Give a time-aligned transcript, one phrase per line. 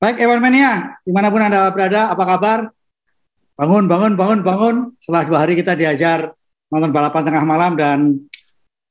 [0.00, 2.72] Baik, Ewan Mania, di mana pun Anda berada, apa kabar?
[3.52, 4.76] Bangun, bangun, bangun, bangun.
[4.96, 6.32] Setelah dua hari kita diajar
[6.72, 8.16] nonton balapan tengah malam dan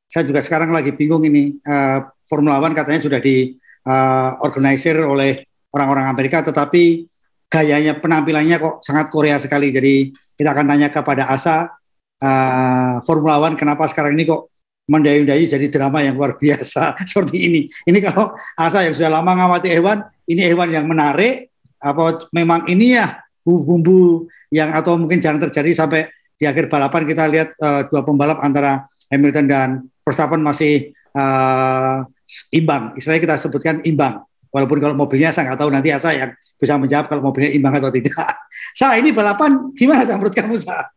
[0.06, 1.58] saya juga sekarang lagi bingung ini.
[1.66, 7.10] Uh, Formula One katanya sudah diorganisir uh, oleh orang-orang Amerika, tetapi
[7.50, 9.74] gayanya penampilannya kok sangat Korea sekali.
[9.74, 11.74] Jadi kita akan tanya kepada Asa,
[12.22, 14.54] uh, Formula One kenapa sekarang ini kok
[14.86, 17.62] mendayu-dayu jadi drama yang luar biasa seperti ini.
[17.90, 21.50] Ini kalau Asa yang sudah lama ngamati hewan, ini hewan yang menarik,
[21.82, 26.06] apa memang ini ya bumbu-bumbu yang atau mungkin jarang terjadi sampai
[26.38, 29.70] di akhir balapan kita lihat uh, dua pembalap antara Hamilton dan
[30.06, 32.06] Verstappen masih uh,
[32.54, 32.94] imbang.
[32.96, 34.24] Istilahnya kita sebutkan imbang.
[34.50, 37.94] Walaupun kalau mobilnya saya nggak tahu nanti Asa yang bisa menjawab kalau mobilnya imbang atau
[37.94, 38.18] tidak.
[38.80, 40.90] Sa, ini balapan gimana Sa, menurut kamu Sa?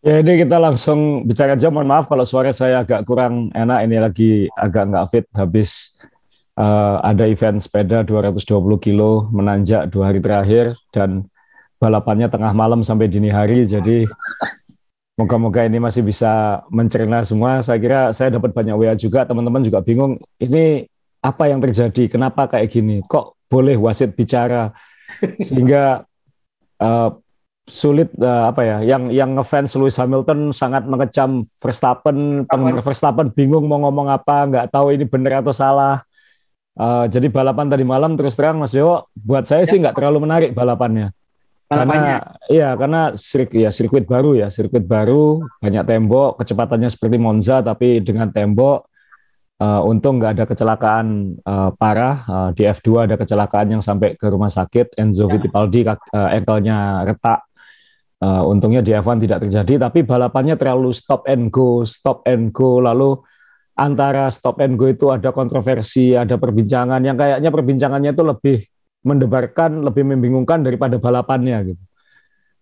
[0.00, 1.68] Ya ini kita langsung bicara aja.
[1.68, 3.78] Mohon maaf kalau suara saya agak kurang enak.
[3.84, 6.00] Ini lagi agak nggak fit habis
[6.56, 8.42] uh, ada event sepeda 220
[8.80, 11.28] kilo menanjak dua hari terakhir dan
[11.76, 13.68] balapannya tengah malam sampai dini hari.
[13.68, 14.08] Jadi
[15.16, 17.60] moga-moga ini masih bisa mencerna semua.
[17.60, 19.28] Saya kira saya dapat banyak WA juga.
[19.28, 20.20] Teman-teman juga bingung.
[20.40, 20.88] Ini
[21.20, 22.08] apa yang terjadi?
[22.08, 23.04] Kenapa kayak gini?
[23.04, 24.72] Kok boleh wasit bicara?
[25.46, 26.02] Sehingga
[26.80, 27.10] uh,
[27.68, 28.78] sulit uh, apa ya?
[28.96, 32.48] Yang yang ngefans Lewis Hamilton sangat mengecam Verstappen.
[32.80, 36.06] Verstappen bingung mau ngomong apa, nggak tahu ini benar atau salah.
[36.76, 39.68] Uh, jadi balapan tadi malam terus terang Mas Yo, buat saya ya.
[39.72, 41.08] sih nggak terlalu menarik balapannya.
[41.66, 42.16] Balapannya.
[42.20, 47.58] Karena iya karena sirkuit ya sirkuit baru ya sirkuit baru banyak tembok kecepatannya seperti Monza
[47.58, 48.86] tapi dengan tembok
[49.58, 54.26] uh, untung nggak ada kecelakaan uh, parah uh, di F2 ada kecelakaan yang sampai ke
[54.28, 55.32] rumah sakit Enzo ya.
[55.34, 57.40] Fittipaldi uh, ankle-nya retak
[58.20, 62.78] uh, untungnya di F1 tidak terjadi tapi balapannya terlalu stop and go stop and go
[62.78, 63.18] lalu
[63.76, 68.58] antara stop and go itu ada kontroversi, ada perbincangan yang kayaknya perbincangannya itu lebih
[69.04, 71.82] mendebarkan, lebih membingungkan daripada balapannya gitu.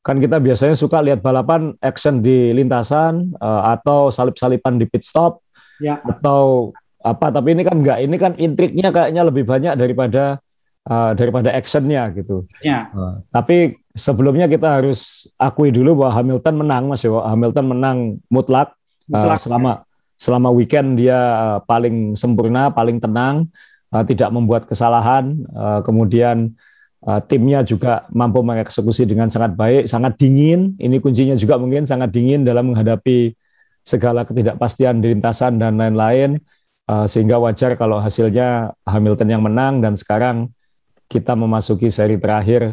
[0.04, 5.40] Kan kita biasanya suka lihat balapan action di lintasan uh, atau salip-salipan di pit stop
[5.80, 6.02] ya.
[6.04, 10.44] atau apa tapi ini kan enggak, ini kan intriknya kayaknya lebih banyak daripada
[10.84, 12.44] uh, daripada actionnya gitu.
[12.60, 12.92] Ya.
[12.92, 17.98] Uh, tapi sebelumnya kita harus akui dulu bahwa Hamilton menang Mas ya, Hamilton menang
[18.28, 18.76] mutlak,
[19.08, 19.93] mutlak uh, selama ya
[20.24, 23.52] selama weekend dia uh, paling sempurna, paling tenang,
[23.92, 26.56] uh, tidak membuat kesalahan, uh, kemudian
[27.28, 30.72] timnya juga mampu mengeksekusi dengan sangat baik, sangat dingin.
[30.80, 33.36] Ini kuncinya juga mungkin sangat dingin dalam menghadapi
[33.84, 36.40] segala ketidakpastian di lintasan dan lain-lain,
[37.04, 40.48] sehingga wajar kalau hasilnya Hamilton yang menang dan sekarang
[41.04, 42.72] kita memasuki seri terakhir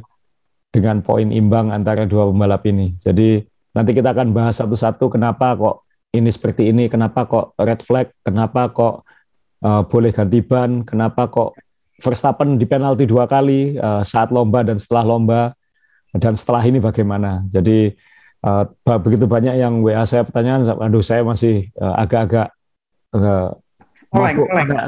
[0.72, 2.95] dengan poin imbang antara dua pembalap ini.
[3.03, 3.44] Jadi
[3.75, 8.67] nanti kita akan bahas satu-satu kenapa kok ini seperti ini, kenapa kok red flag, kenapa
[8.72, 9.07] kok
[9.63, 11.55] uh, boleh ganti ban, kenapa kok
[12.01, 15.41] Verstappen di penalti dua kali uh, saat lomba dan setelah lomba,
[16.11, 17.45] dan setelah ini bagaimana.
[17.47, 17.95] Jadi
[18.44, 18.66] uh,
[19.00, 22.51] begitu banyak yang WA saya pertanyaan, aduh saya masih agak-agak
[23.16, 23.55] uh,
[24.11, 24.81] Oleng, kena,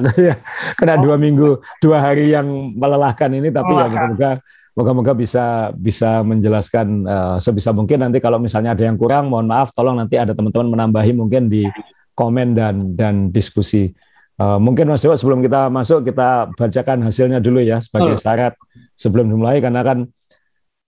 [0.75, 1.01] kena oh.
[1.07, 4.31] dua minggu, dua hari yang melelahkan ini, tapi ya semoga
[4.73, 8.01] moga-moga bisa bisa menjelaskan uh, sebisa mungkin.
[8.01, 9.69] Nanti kalau misalnya ada yang kurang mohon maaf.
[9.73, 11.69] Tolong nanti ada teman-teman menambahi mungkin di
[12.17, 13.93] komen dan dan diskusi.
[14.33, 18.57] Uh, mungkin Mas Dewa sebelum kita masuk kita bacakan hasilnya dulu ya sebagai syarat
[18.97, 19.61] sebelum dimulai.
[19.61, 20.09] Karena kan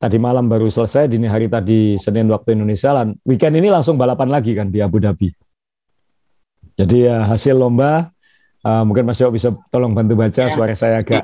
[0.02, 2.90] tadi malam baru selesai dini hari tadi Senin waktu Indonesia.
[2.90, 5.30] Dan weekend ini langsung balapan lagi kan di Abu Dhabi.
[6.76, 8.15] Jadi ya hasil lomba
[8.66, 10.50] Uh, mungkin Mas Yo bisa tolong bantu baca ya.
[10.50, 11.22] suara saya agak.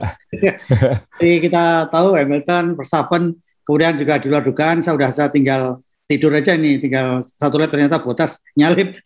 [1.17, 3.33] Jadi kita tahu Hamilton, Verstappen,
[3.65, 7.73] kemudian juga di luar dugaan saya sudah saya tinggal tidur aja nih, tinggal satu lap
[7.73, 8.99] ternyata botas nyalip.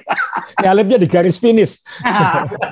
[0.64, 1.80] Nyalipnya di garis finish.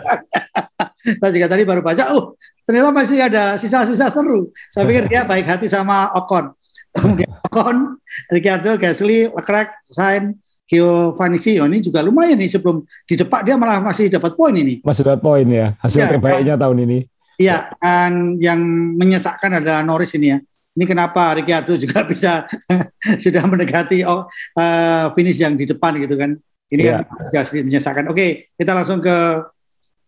[1.22, 4.50] saya juga tadi baru baca, oh ternyata masih ada sisa-sisa seru.
[4.74, 6.50] Saya pikir dia baik hati sama Ocon.
[6.98, 10.34] Kemudian Ocon, Ricardo, Gasly, Leclerc, Sainz,
[10.66, 14.82] Giovanni oh, ini juga lumayan nih sebelum di depan dia malah masih dapat poin ini.
[14.82, 16.98] Masih dapat poin ya hasil ya, terbaiknya tahun ini.
[17.38, 18.60] Iya, dan yang
[18.98, 20.38] menyesakkan adalah Norris ini ya.
[20.76, 22.50] Ini kenapa Ricciardo juga bisa
[23.24, 24.26] sudah mendekati oh,
[24.58, 26.34] uh, finish yang di depan gitu kan.
[26.66, 26.92] Ini ya.
[27.06, 28.04] kan juga sedikit menyesakkan.
[28.10, 29.46] Oke, kita langsung ke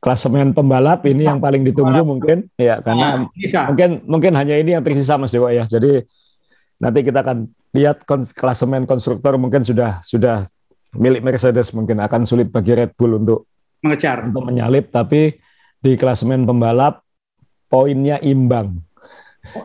[0.02, 2.10] klasemen pembalap ini yang paling ditunggu pembalap.
[2.10, 5.70] mungkin ya karena nah, mungkin mungkin hanya ini yang tersisa Mas Dewa ya.
[5.70, 6.02] Jadi
[6.82, 8.02] nanti kita akan lihat
[8.34, 10.46] klasemen konstruktor mungkin sudah sudah
[10.96, 13.48] milik Mercedes mungkin akan sulit bagi Red Bull untuk
[13.84, 14.24] mengejar.
[14.24, 15.36] untuk menyalip tapi
[15.78, 17.04] di klasemen pembalap
[17.68, 18.80] poinnya imbang.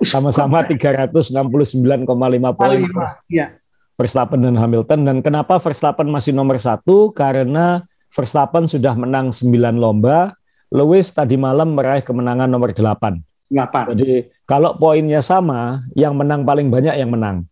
[0.04, 2.08] Sama-sama 369,5
[2.56, 2.80] poin.
[3.28, 3.58] Ya.
[4.00, 5.00] Verstappen dan Hamilton.
[5.04, 7.12] Dan kenapa Verstappen masih nomor satu?
[7.12, 7.84] Karena
[8.14, 10.38] Verstappen sudah menang 9 lomba.
[10.74, 13.22] Lewis tadi malam meraih kemenangan nomor 8
[13.54, 13.94] 8.
[13.94, 17.46] Jadi kalau poinnya sama, yang menang paling banyak yang menang.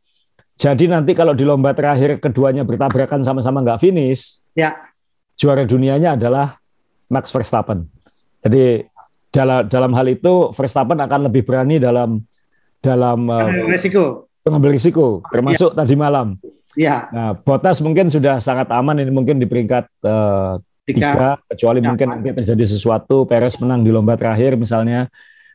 [0.57, 4.77] Jadi nanti kalau di lomba terakhir keduanya bertabrakan sama-sama nggak finish, ya.
[5.33, 6.59] juara dunianya adalah
[7.09, 7.89] Max Verstappen.
[8.45, 8.85] Jadi
[9.31, 12.21] dalam dalam hal itu Verstappen akan lebih berani dalam
[12.83, 15.77] dalam uh, risiko mengambil risiko, termasuk ya.
[15.85, 16.27] tadi malam.
[16.73, 16.97] Ya.
[17.11, 20.57] Nah, Bottas mungkin sudah sangat aman ini mungkin di peringkat uh,
[20.87, 21.85] tiga, tiga kecuali ya.
[21.93, 25.11] mungkin nanti terjadi sesuatu, Perez menang di lomba terakhir misalnya.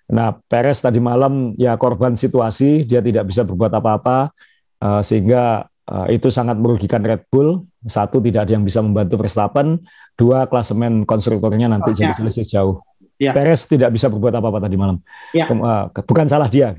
[0.07, 4.31] Nah, Perez tadi malam ya korban situasi, dia tidak bisa berbuat apa-apa
[4.77, 7.65] Uh, sehingga uh, itu sangat merugikan Red Bull.
[7.87, 9.81] Satu tidak ada yang bisa membantu Verstappen,
[10.19, 12.19] dua klasemen konstruktornya nanti oh, jadi ya.
[12.19, 12.77] selisih jauh.
[13.17, 13.33] Ya.
[13.33, 15.01] Perez tidak bisa berbuat apa-apa tadi malam.
[15.33, 15.49] Ya.
[15.49, 16.77] Uh, bukan salah dia.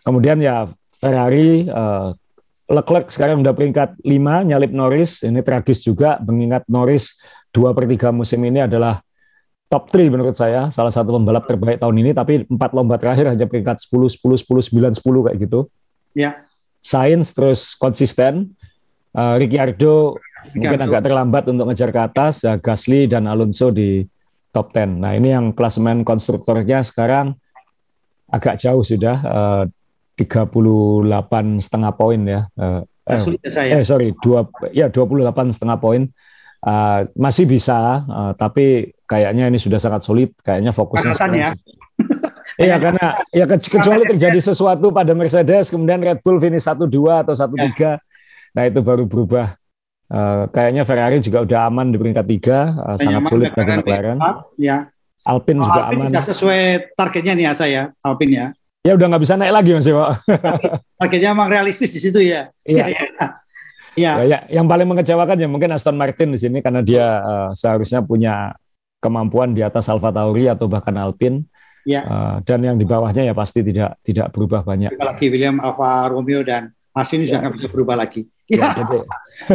[0.00, 2.16] Kemudian ya Ferrari, uh,
[2.64, 5.20] Leclerc sekarang sudah peringkat 5, nyalip Norris.
[5.20, 7.20] Ini tragis juga, mengingat Norris
[7.52, 8.98] dua per tiga musim ini adalah
[9.68, 13.44] top 3 menurut saya, salah satu pembalap terbaik tahun ini, tapi empat lomba terakhir hanya
[13.44, 15.60] peringkat 10, 10, 10, 9, 10 kayak gitu.
[16.14, 16.46] Ya.
[16.84, 18.52] Sains terus konsisten.
[19.16, 20.20] Uh, Ricciardo
[20.52, 22.44] mungkin agak terlambat untuk ngejar ke atas.
[22.44, 24.04] Ya, Gasly dan Alonso di
[24.52, 25.00] top 10.
[25.00, 27.32] Nah ini yang klasemen konstruktornya sekarang
[28.28, 29.16] agak jauh sudah.
[29.24, 29.64] Uh,
[30.14, 32.46] 38 setengah poin ya.
[32.54, 36.06] Uh, eh, eh, eh sorry, dua ya 28 setengah poin.
[36.64, 40.32] Uh, masih bisa, uh, tapi kayaknya ini sudah sangat sulit.
[40.40, 41.12] Kayaknya fokusnya.
[41.34, 41.50] ya.
[42.54, 47.34] Iya karena ya kecuali terjadi sesuatu pada Mercedes kemudian Red Bull finish satu dua atau
[47.34, 47.98] satu tiga,
[48.54, 49.58] nah itu baru berubah.
[50.04, 54.18] Uh, kayaknya Ferrari juga udah aman di peringkat tiga, uh, sangat sulit bagi McLaren.
[54.54, 54.92] Ya.
[55.24, 56.08] Alpine oh, juga Alpine aman.
[56.12, 56.62] Sudah sesuai
[56.94, 58.46] targetnya nih ya saya, Alpine ya.
[58.84, 60.10] Ya udah nggak bisa naik lagi mas Pak.
[61.00, 62.52] targetnya memang realistis di situ ya.
[62.62, 62.84] Iya.
[63.94, 64.26] Ya, ya.
[64.26, 64.26] Ya.
[64.26, 68.58] ya, yang paling mengecewakan ya mungkin Aston Martin di sini karena dia uh, seharusnya punya
[68.98, 71.46] kemampuan di atas Alfa Tauri atau bahkan Alpine.
[71.84, 72.02] Ya.
[72.08, 74.96] Uh, dan yang di bawahnya ya pasti tidak tidak berubah banyak.
[74.96, 77.36] Lagi William Alfa Romeo dan Hasin ya.
[77.36, 78.24] sudah bisa berubah lagi.
[78.48, 78.76] Ya, ya.
[78.80, 78.98] jadi,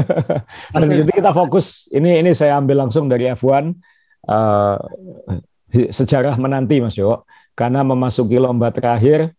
[0.81, 3.73] dan jadi kita fokus ini ini saya ambil langsung dari F1
[4.29, 4.77] uh,
[5.73, 9.33] eh, sejarah menanti Mas Jo karena memasuki lomba terakhir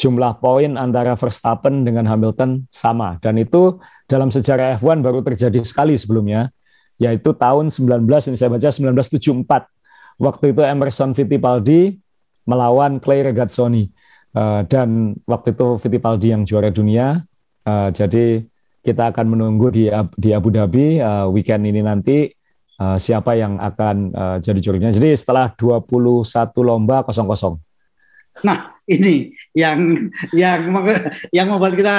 [0.00, 3.78] jumlah poin antara Verstappen dengan Hamilton sama dan itu
[4.10, 6.50] dalam sejarah F1 baru terjadi sekali sebelumnya
[7.00, 11.96] yaitu tahun 19 ini saya baca 1974 waktu itu Emerson Fittipaldi
[12.50, 13.86] melawan Clay Regazzoni.
[14.30, 17.22] Uh, dan waktu itu Fittipaldi yang juara dunia.
[17.62, 18.42] Uh, jadi
[18.80, 19.86] kita akan menunggu di
[20.16, 22.30] di Abu Dhabi uh, weekend ini nanti
[22.80, 24.90] uh, siapa yang akan uh, jadi juaranya.
[24.96, 26.24] Jadi setelah 21
[26.64, 27.60] lomba kosong-kosong.
[28.40, 30.60] Nah, ini yang yang
[31.36, 31.96] yang membuat kita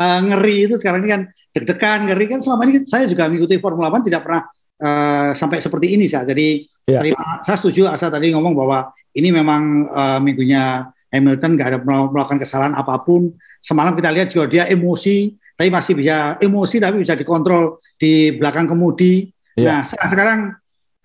[0.00, 1.22] uh, ngeri itu sekarang ini kan
[1.54, 4.42] deg-degan, ngeri kan selama ini saya juga mengikuti Formula One tidak pernah
[4.80, 6.24] uh, sampai seperti ini saya.
[6.24, 7.04] Jadi ya.
[7.44, 11.78] saya setuju Asa tadi ngomong bahwa ini memang uh, minggunya Hamilton nggak ada
[12.10, 13.30] melakukan kesalahan apa pun.
[13.62, 18.66] Semalam kita lihat juga dia emosi, tapi masih bisa emosi tapi bisa dikontrol di belakang
[18.66, 19.30] kemudi.
[19.54, 19.86] Yeah.
[19.86, 20.38] Nah sekarang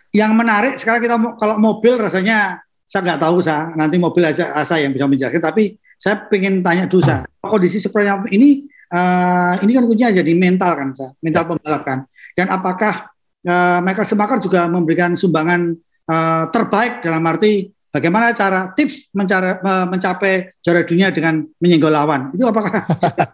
[0.10, 4.90] yang menarik sekarang kita kalau mobil rasanya saya nggak tahu saya nanti mobil aja saya
[4.90, 5.46] yang bisa menjelaskan.
[5.46, 10.72] Tapi saya ingin tanya dulu saya kondisi seperti ini uh, ini kan kuncinya jadi mental
[10.74, 12.00] kan saya mental pembalap kan.
[12.34, 13.14] Dan apakah
[13.46, 15.78] uh, Michael Schumacher juga memberikan sumbangan
[16.10, 19.58] uh, terbaik dalam arti Bagaimana cara tips mencari,
[19.90, 22.30] mencapai juara dunia dengan menyenggol lawan?
[22.30, 22.86] Itu apakah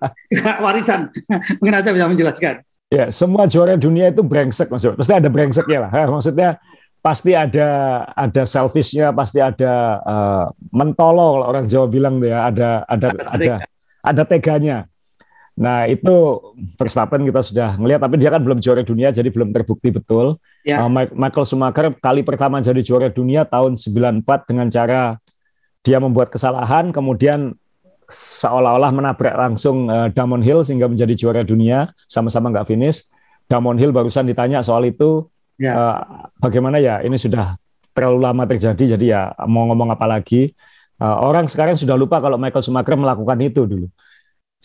[0.66, 1.12] warisan?
[1.60, 2.64] Mungkin aja bisa menjelaskan.
[2.88, 4.96] Ya, semua juara dunia itu brengsek maksudnya.
[4.96, 5.92] Pasti ada brengseknya lah.
[5.92, 6.50] Maksudnya
[7.04, 7.70] pasti ada
[8.16, 13.54] ada selfishnya, pasti ada uh, mentolol orang Jawa bilang ya, ada ada ada ada,
[14.02, 14.88] ada teganya.
[15.56, 16.12] Nah itu
[16.76, 20.36] Verstappen kita sudah melihat, tapi dia kan belum juara dunia, jadi belum terbukti betul.
[20.68, 20.84] Ya.
[20.84, 25.02] Uh, Michael Schumacher kali pertama jadi juara dunia tahun 94 dengan cara
[25.80, 27.56] dia membuat kesalahan, kemudian
[28.12, 33.08] seolah-olah menabrak langsung uh, Damon Hill sehingga menjadi juara dunia, sama-sama nggak finish.
[33.48, 35.72] Damon Hill barusan ditanya soal itu, ya.
[35.72, 36.00] uh,
[36.42, 37.56] bagaimana ya ini sudah
[37.96, 40.52] terlalu lama terjadi, jadi ya mau ngomong apa lagi.
[41.00, 43.88] Uh, orang sekarang sudah lupa kalau Michael Schumacher melakukan itu dulu.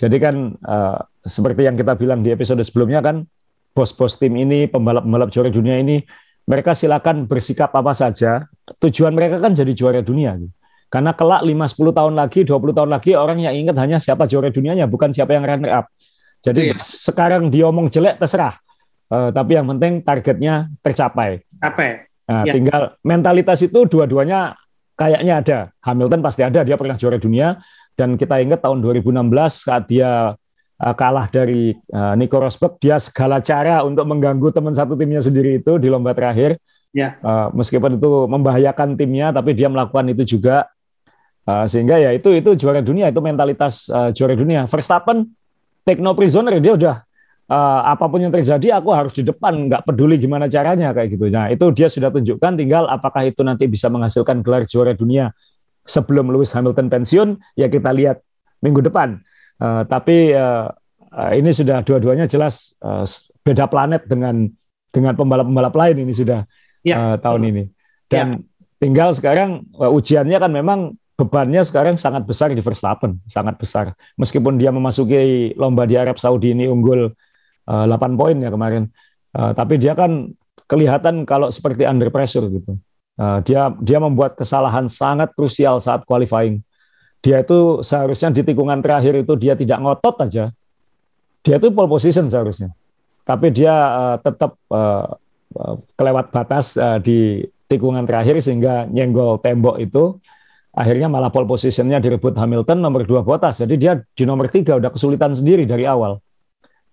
[0.01, 3.29] Jadi kan uh, seperti yang kita bilang di episode sebelumnya kan
[3.77, 6.01] bos-bos tim ini, pembalap-pembalap juara dunia ini,
[6.49, 8.49] mereka silakan bersikap apa saja.
[8.81, 10.41] Tujuan mereka kan jadi juara dunia.
[10.41, 10.57] Gitu.
[10.91, 14.91] Karena kelak 5-10 tahun lagi, 20 tahun lagi orang yang ingat hanya siapa juara dunianya,
[14.91, 15.87] bukan siapa yang runner up.
[16.41, 16.77] Jadi iya.
[16.81, 18.57] sekarang diomong jelek terserah.
[19.07, 21.45] Uh, tapi yang penting targetnya tercapai.
[21.63, 22.09] Apa?
[22.27, 22.59] Nah, ya.
[22.59, 24.57] Tinggal mentalitas itu dua-duanya
[24.99, 25.59] kayaknya ada.
[25.85, 27.61] Hamilton pasti ada, dia pernah juara dunia.
[28.01, 29.13] Dan kita ingat tahun 2016
[29.53, 30.33] saat dia
[30.81, 35.61] uh, kalah dari uh, Nico Rosberg, dia segala cara untuk mengganggu teman satu timnya sendiri
[35.61, 36.57] itu di lomba terakhir.
[36.97, 37.21] Ya.
[37.21, 40.65] Uh, meskipun itu membahayakan timnya, tapi dia melakukan itu juga.
[41.45, 44.65] Uh, sehingga ya itu itu juara dunia itu mentalitas uh, juara dunia.
[44.65, 45.29] Verstappen
[45.85, 46.97] take no prisoner dia udah
[47.49, 51.29] uh, apa pun yang terjadi aku harus di depan nggak peduli gimana caranya kayak gitu.
[51.29, 55.33] Nah itu dia sudah tunjukkan tinggal apakah itu nanti bisa menghasilkan gelar juara dunia
[55.91, 57.29] sebelum Lewis Hamilton pensiun
[57.59, 58.23] ya kita lihat
[58.63, 59.19] minggu depan.
[59.59, 60.71] Uh, tapi uh,
[61.35, 63.03] ini sudah dua-duanya jelas uh,
[63.43, 64.47] beda planet dengan
[64.95, 66.47] dengan pembalap-pembalap lain ini sudah
[66.87, 66.97] ya.
[66.97, 67.65] uh, tahun ini.
[68.07, 68.37] Dan ya.
[68.79, 70.81] tinggal sekarang uh, ujiannya kan memang
[71.21, 73.93] bebannya sekarang sangat besar di Verstappen, sangat besar.
[74.17, 77.13] Meskipun dia memasuki lomba di Arab Saudi ini unggul
[77.69, 78.89] uh, eh, 8 poin ya kemarin,
[79.37, 80.33] uh, tapi dia kan
[80.65, 82.81] kelihatan kalau seperti under pressure gitu.
[83.19, 86.63] Uh, dia dia membuat kesalahan sangat krusial saat qualifying.
[87.21, 90.45] Dia itu seharusnya di tikungan terakhir itu dia tidak ngotot aja.
[91.45, 92.73] Dia itu pole position seharusnya.
[93.25, 95.21] Tapi dia uh, tetap uh,
[95.99, 100.17] kelewat batas uh, di tikungan terakhir sehingga nyenggol tembok itu
[100.73, 103.61] akhirnya malah pole positionnya direbut Hamilton nomor dua Bottas.
[103.61, 106.19] Jadi dia di nomor tiga udah kesulitan sendiri dari awal.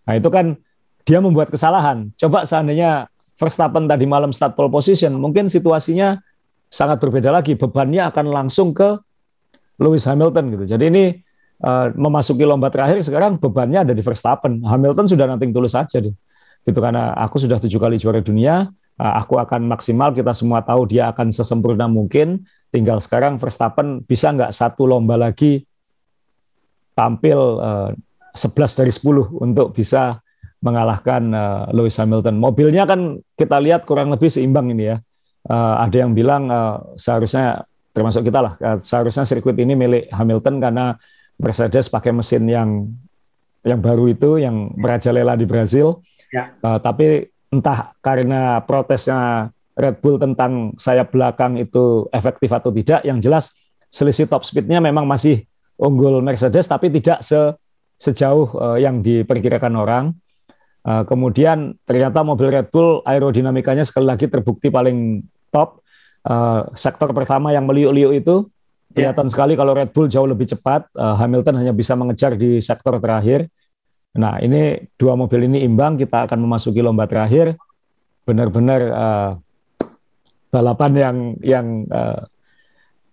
[0.06, 0.60] Nah itu kan
[1.08, 2.12] dia membuat kesalahan.
[2.20, 6.17] Coba seandainya Verstappen tadi malam start pole position, mungkin situasinya
[6.67, 7.53] sangat berbeda lagi.
[7.53, 8.98] Bebannya akan langsung ke
[9.77, 10.65] Lewis Hamilton gitu.
[10.74, 11.06] Jadi ini
[11.62, 14.65] uh, memasuki lomba terakhir sekarang bebannya ada di Verstappen.
[14.65, 16.13] Hamilton sudah nanti tulus saja deh.
[16.65, 20.17] Gitu karena aku sudah tujuh kali juara dunia, uh, aku akan maksimal.
[20.17, 25.63] Kita semua tahu dia akan sesempurna mungkin Tinggal sekarang Verstappen bisa nggak satu lomba lagi
[26.91, 30.20] tampil uh, eh, 11 dari 10 untuk bisa
[30.62, 32.42] mengalahkan uh, Lewis Hamilton.
[32.42, 34.98] Mobilnya kan kita lihat kurang lebih seimbang ini ya.
[35.48, 37.64] Uh, ada yang bilang uh, seharusnya
[37.96, 41.00] termasuk kita lah, uh, seharusnya sirkuit ini milik Hamilton karena
[41.38, 42.90] Mercedes pakai mesin yang
[43.62, 46.02] yang baru itu yang merajalela di Brazil.
[46.34, 46.52] Ya.
[46.60, 53.06] Uh, tapi entah karena protesnya Red Bull tentang sayap belakang itu efektif atau tidak.
[53.06, 53.46] Yang jelas
[53.94, 55.46] selisih top speednya memang masih
[55.78, 57.54] unggul Mercedes, tapi tidak se
[57.98, 60.06] sejauh uh, yang diperkirakan orang.
[60.88, 65.20] Uh, kemudian ternyata mobil Red Bull aerodinamikanya sekali lagi terbukti paling
[65.51, 65.84] top.
[66.24, 68.36] Uh, sektor pertama yang meliuk-liuk itu
[68.96, 69.12] ya.
[69.12, 69.34] kelihatan yeah.
[69.36, 70.88] sekali kalau Red Bull jauh lebih cepat.
[70.96, 73.51] Uh, Hamilton hanya bisa mengejar di sektor terakhir.
[74.15, 76.00] Nah ini dua mobil ini imbang.
[76.00, 77.60] Kita akan memasuki lomba terakhir.
[78.24, 79.32] Benar-benar uh,
[80.56, 82.24] balapan yang yang uh,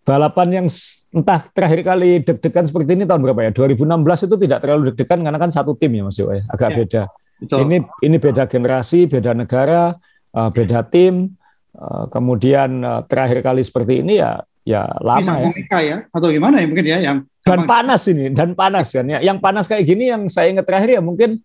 [0.07, 0.67] balapan yang
[1.11, 3.51] entah terakhir kali deg-degan seperti ini tahun berapa ya?
[3.51, 6.47] 2016 itu tidak terlalu deg-degan karena kan satu tim ya Mas Yo, ya.
[6.47, 7.05] agak ya, beda.
[7.45, 7.59] Betul.
[7.69, 9.95] Ini ini beda generasi, beda negara,
[10.35, 11.37] uh, beda tim.
[11.75, 15.81] Uh, kemudian uh, terakhir kali seperti ini ya ya lama ya.
[15.83, 19.19] ya atau gimana ya mungkin ya yang dan panas ini dan panas kan ya.
[19.21, 21.43] Yang panas kayak gini yang saya ingat terakhir ya mungkin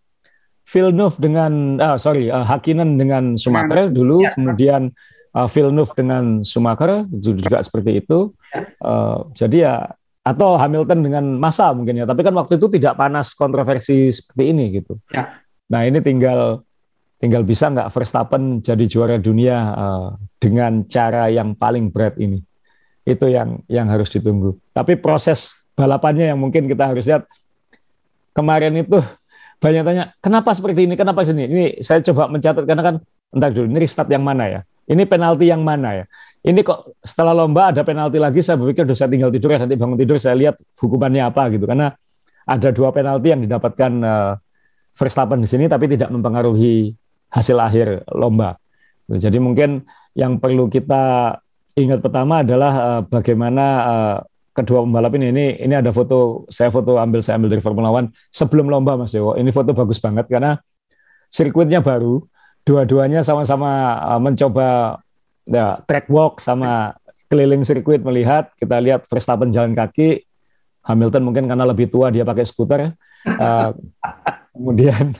[0.70, 4.94] Villeneuve dengan ah, sorry uh, Hakkinen dengan Sumatera dulu, ya, kemudian
[5.34, 8.30] uh, Villeneuve dengan Schumacher juga seperti itu.
[8.78, 9.76] Uh, jadi ya
[10.22, 12.06] atau Hamilton dengan Massa mungkin ya.
[12.06, 15.02] Tapi kan waktu itu tidak panas kontroversi seperti ini gitu.
[15.10, 15.42] Ya.
[15.70, 16.66] Nah ini tinggal
[17.20, 20.08] tinggal bisa nggak Verstappen jadi juara dunia uh,
[20.42, 22.42] dengan cara yang paling berat ini.
[23.06, 24.58] Itu yang yang harus ditunggu.
[24.74, 27.30] Tapi proses balapannya yang mungkin kita harus lihat
[28.34, 28.98] kemarin itu
[29.60, 31.44] banyak tanya kenapa seperti ini, kenapa sini.
[31.46, 32.96] Ini saya coba mencatat karena kan
[33.36, 34.62] entar dulu ini restart yang mana ya.
[34.90, 36.06] Ini penalti yang mana ya?
[36.40, 39.76] Ini kok setelah lomba ada penalti lagi, saya berpikir udah saya tinggal tidur ya, nanti
[39.78, 41.68] bangun tidur saya lihat hukumannya apa gitu.
[41.68, 41.94] Karena
[42.48, 44.34] ada dua penalti yang didapatkan uh,
[45.00, 46.92] Verstappen di sini, tapi tidak mempengaruhi
[47.32, 48.60] hasil akhir lomba.
[49.08, 51.34] Jadi mungkin yang perlu kita
[51.80, 54.18] ingat pertama adalah uh, bagaimana uh,
[54.52, 58.12] kedua pembalap ini, ini ini ada foto saya foto ambil saya ambil dari Formula One
[58.30, 59.40] sebelum lomba Mas Dewo.
[59.40, 60.60] Ini foto bagus banget karena
[61.32, 62.22] sirkuitnya baru,
[62.68, 65.00] dua-duanya sama-sama uh, mencoba
[65.48, 67.00] ya, track walk sama
[67.32, 70.26] keliling sirkuit melihat kita lihat Verstappen jalan kaki
[70.84, 72.98] Hamilton mungkin karena lebih tua dia pakai skuter
[74.60, 75.16] kemudian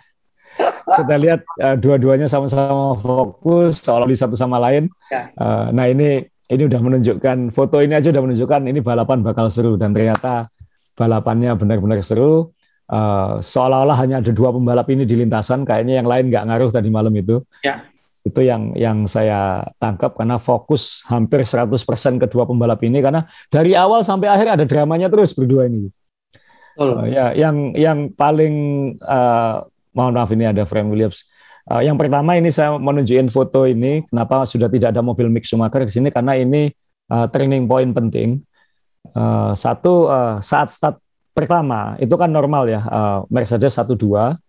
[1.00, 4.92] kita lihat uh, dua-duanya sama-sama fokus seolah di satu sama lain
[5.40, 9.80] uh, nah ini ini udah menunjukkan foto ini aja udah menunjukkan ini balapan bakal seru
[9.80, 10.52] dan ternyata
[11.00, 12.52] balapannya benar-benar seru
[12.90, 16.90] uh, seolah-olah hanya ada dua pembalap ini di lintasan, kayaknya yang lain nggak ngaruh tadi
[16.90, 17.46] malam itu.
[17.62, 17.86] Ya.
[18.20, 24.04] Itu yang yang saya tangkap karena fokus hampir 100% kedua pembalap ini karena dari awal
[24.04, 25.88] sampai akhir ada dramanya terus berdua ini.
[26.80, 27.04] Oh.
[27.04, 28.56] Uh, ya, yang yang paling
[29.04, 31.28] uh, mohon maaf ini ada Frank Williams.
[31.68, 35.84] Uh, yang pertama ini saya menunjukin foto ini kenapa sudah tidak ada mobil Mick Schumacher
[35.84, 36.72] di sini karena ini
[37.12, 38.40] uh, turning point penting.
[39.12, 41.04] Uh, satu uh, saat start
[41.36, 44.40] pertama itu kan normal ya uh, Mercedes 1-2,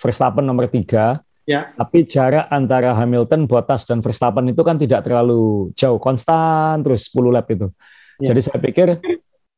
[0.00, 1.20] Verstappen nomor 3.
[1.48, 1.72] Ya.
[1.74, 7.36] Tapi jarak antara Hamilton, Bottas dan Verstappen itu kan tidak terlalu jauh, konstan terus 10
[7.36, 7.68] lap itu.
[8.22, 8.32] Ya.
[8.32, 8.88] Jadi saya pikir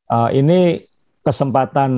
[0.09, 0.83] uh, ini
[1.23, 1.91] kesempatan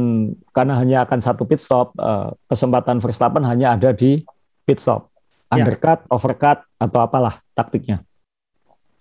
[0.54, 4.22] karena hanya akan satu pit stop, uh, kesempatan Verstappen hanya ada di
[4.64, 5.10] pit stop,
[5.50, 5.66] ya.
[5.66, 8.06] undercut, overcut atau apalah taktiknya.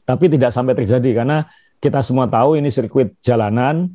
[0.04, 1.44] Tapi tidak sampai terjadi karena
[1.80, 3.92] kita semua tahu ini sirkuit jalanan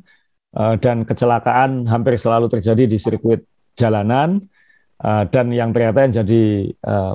[0.54, 3.42] uh, dan kecelakaan hampir selalu terjadi di sirkuit
[3.74, 4.38] jalanan
[5.02, 6.42] uh, dan yang ternyata yang jadi
[6.86, 7.14] uh,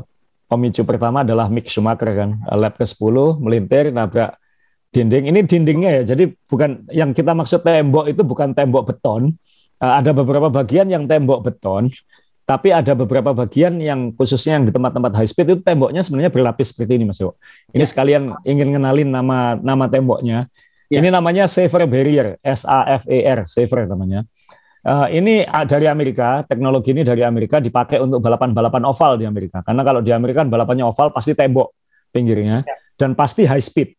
[0.52, 4.36] pemicu pertama adalah Mick Schumacher kan lap ke-10 melintir nabrak
[4.96, 5.28] dinding.
[5.28, 6.16] Ini dindingnya ya.
[6.16, 9.36] Jadi bukan yang kita maksud tembok itu bukan tembok beton.
[9.76, 11.92] Uh, ada beberapa bagian yang tembok beton,
[12.48, 16.72] tapi ada beberapa bagian yang khususnya yang di tempat-tempat high speed itu temboknya sebenarnya berlapis
[16.72, 17.36] seperti ini Mas Yo.
[17.76, 17.90] Ini ya.
[17.92, 20.48] sekalian ingin kenalin nama nama temboknya.
[20.88, 21.04] Ya.
[21.04, 24.24] Ini namanya safer barrier, S A F E R, safer namanya.
[24.86, 29.66] Uh, ini dari Amerika, teknologi ini dari Amerika dipakai untuk balapan-balapan oval di Amerika.
[29.66, 31.74] Karena kalau di Amerika balapannya oval pasti tembok
[32.14, 32.78] pinggirnya ya.
[32.96, 33.98] dan pasti high speed.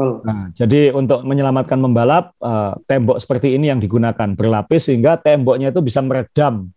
[0.00, 0.24] Betul.
[0.24, 5.84] Nah, jadi untuk menyelamatkan pembalap, uh, tembok seperti ini yang digunakan berlapis sehingga temboknya itu
[5.84, 6.72] bisa meredam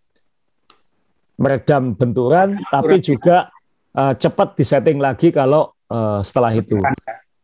[1.39, 3.49] meredam benturan, benturan tapi juga
[3.95, 6.77] uh, cepat disetting lagi kalau uh, setelah itu.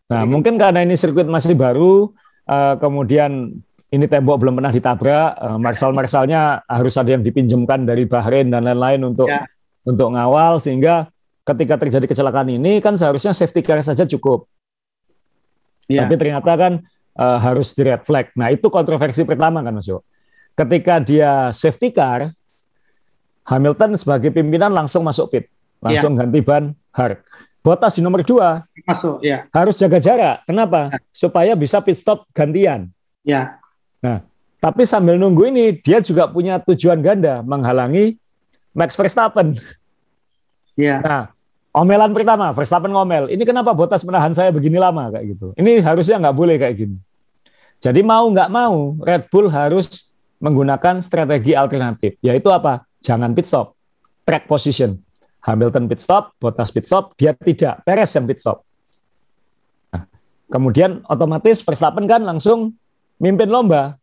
[0.10, 2.10] Nah, mungkin karena ini sirkuit masih baru,
[2.50, 3.54] uh, kemudian
[3.90, 9.02] ini tembok belum pernah ditabrak, uh, marsal-marsalnya harus ada yang dipinjamkan dari Bahrain dan lain-lain
[9.10, 9.46] untuk ya.
[9.86, 11.10] untuk ngawal sehingga
[11.46, 14.46] ketika terjadi kecelakaan ini kan seharusnya safety car saja cukup.
[15.90, 16.06] Yeah.
[16.06, 16.86] Tapi ternyata kan
[17.18, 18.30] uh, harus di red flag.
[18.38, 20.06] Nah itu kontroversi pertama kan Mas Yo.
[20.54, 22.30] Ketika dia safety car,
[23.50, 25.46] Hamilton sebagai pimpinan langsung masuk pit,
[25.82, 26.22] langsung yeah.
[26.22, 27.18] ganti ban hard.
[27.60, 29.50] Bottas di nomor dua masuk, ya.
[29.52, 30.46] Harus jaga jarak.
[30.46, 30.94] Kenapa?
[30.94, 31.00] Ya.
[31.12, 32.88] Supaya bisa pit stop gantian.
[33.26, 33.60] Ya.
[34.00, 34.24] Nah,
[34.62, 38.16] tapi sambil nunggu ini dia juga punya tujuan ganda menghalangi
[38.72, 39.60] Max Verstappen.
[40.80, 41.04] Ya.
[41.04, 41.24] Nah,
[41.80, 43.32] Omelan pertama, Verstappen ngomel.
[43.32, 45.56] Ini kenapa Bottas menahan saya begini lama kayak gitu.
[45.56, 46.98] Ini harusnya nggak boleh kayak gini.
[47.80, 50.12] Jadi mau nggak mau, Red Bull harus
[50.44, 52.84] menggunakan strategi alternatif, yaitu apa?
[53.00, 53.80] Jangan pit stop,
[54.28, 55.00] track position.
[55.40, 58.60] Hamilton pit stop, Bottas pit stop, dia tidak, Perez yang pit stop.
[59.96, 60.04] Nah,
[60.52, 62.76] kemudian otomatis Verstappen kan langsung
[63.24, 63.96] mimpin lomba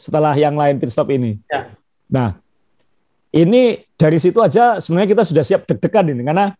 [0.00, 1.36] setelah yang lain pit stop ini.
[1.52, 1.76] Ya.
[2.08, 2.40] Nah,
[3.36, 6.56] ini dari situ aja sebenarnya kita sudah siap deg-degan ini karena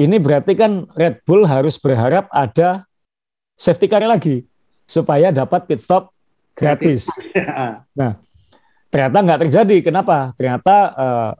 [0.00, 2.88] ini berarti kan Red Bull harus berharap ada
[3.60, 4.48] safety car lagi
[4.88, 6.10] supaya dapat pit stop
[6.56, 7.06] gratis.
[7.98, 8.16] Nah,
[8.88, 9.76] ternyata nggak terjadi.
[9.84, 10.32] Kenapa?
[10.40, 11.30] Ternyata uh,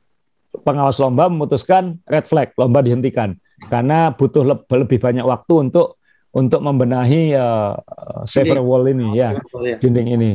[0.61, 6.63] pengawas lomba memutuskan red flag, lomba dihentikan karena butuh le lebih banyak waktu untuk untuk
[6.63, 7.75] membenahi uh,
[8.23, 10.33] safer wall ini ya, ya, dinding ini.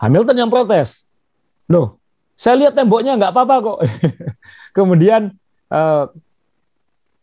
[0.00, 1.12] Hamilton yang protes.
[1.68, 2.00] Loh,
[2.34, 3.78] saya lihat temboknya nggak apa-apa kok.
[4.76, 5.36] Kemudian
[5.68, 6.08] uh,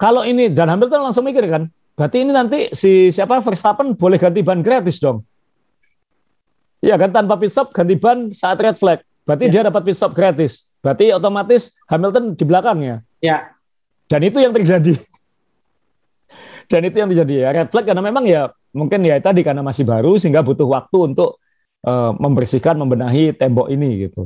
[0.02, 4.42] kalau ini dan Hamilton langsung mikir kan, berarti ini nanti si siapa Verstappen boleh ganti
[4.42, 5.22] ban gratis dong.
[6.82, 9.06] Iya kan tanpa pit stop ganti ban saat red flag.
[9.22, 9.52] Berarti ya.
[9.54, 10.74] dia dapat pit stop gratis.
[10.82, 13.06] Berarti otomatis Hamilton di belakangnya.
[13.22, 13.54] Ya.
[14.10, 14.98] Dan itu yang terjadi.
[16.74, 17.48] Dan itu yang terjadi ya.
[17.62, 21.38] Red flag karena memang ya mungkin ya tadi karena masih baru sehingga butuh waktu untuk
[21.86, 24.26] uh, membersihkan, membenahi tembok ini gitu.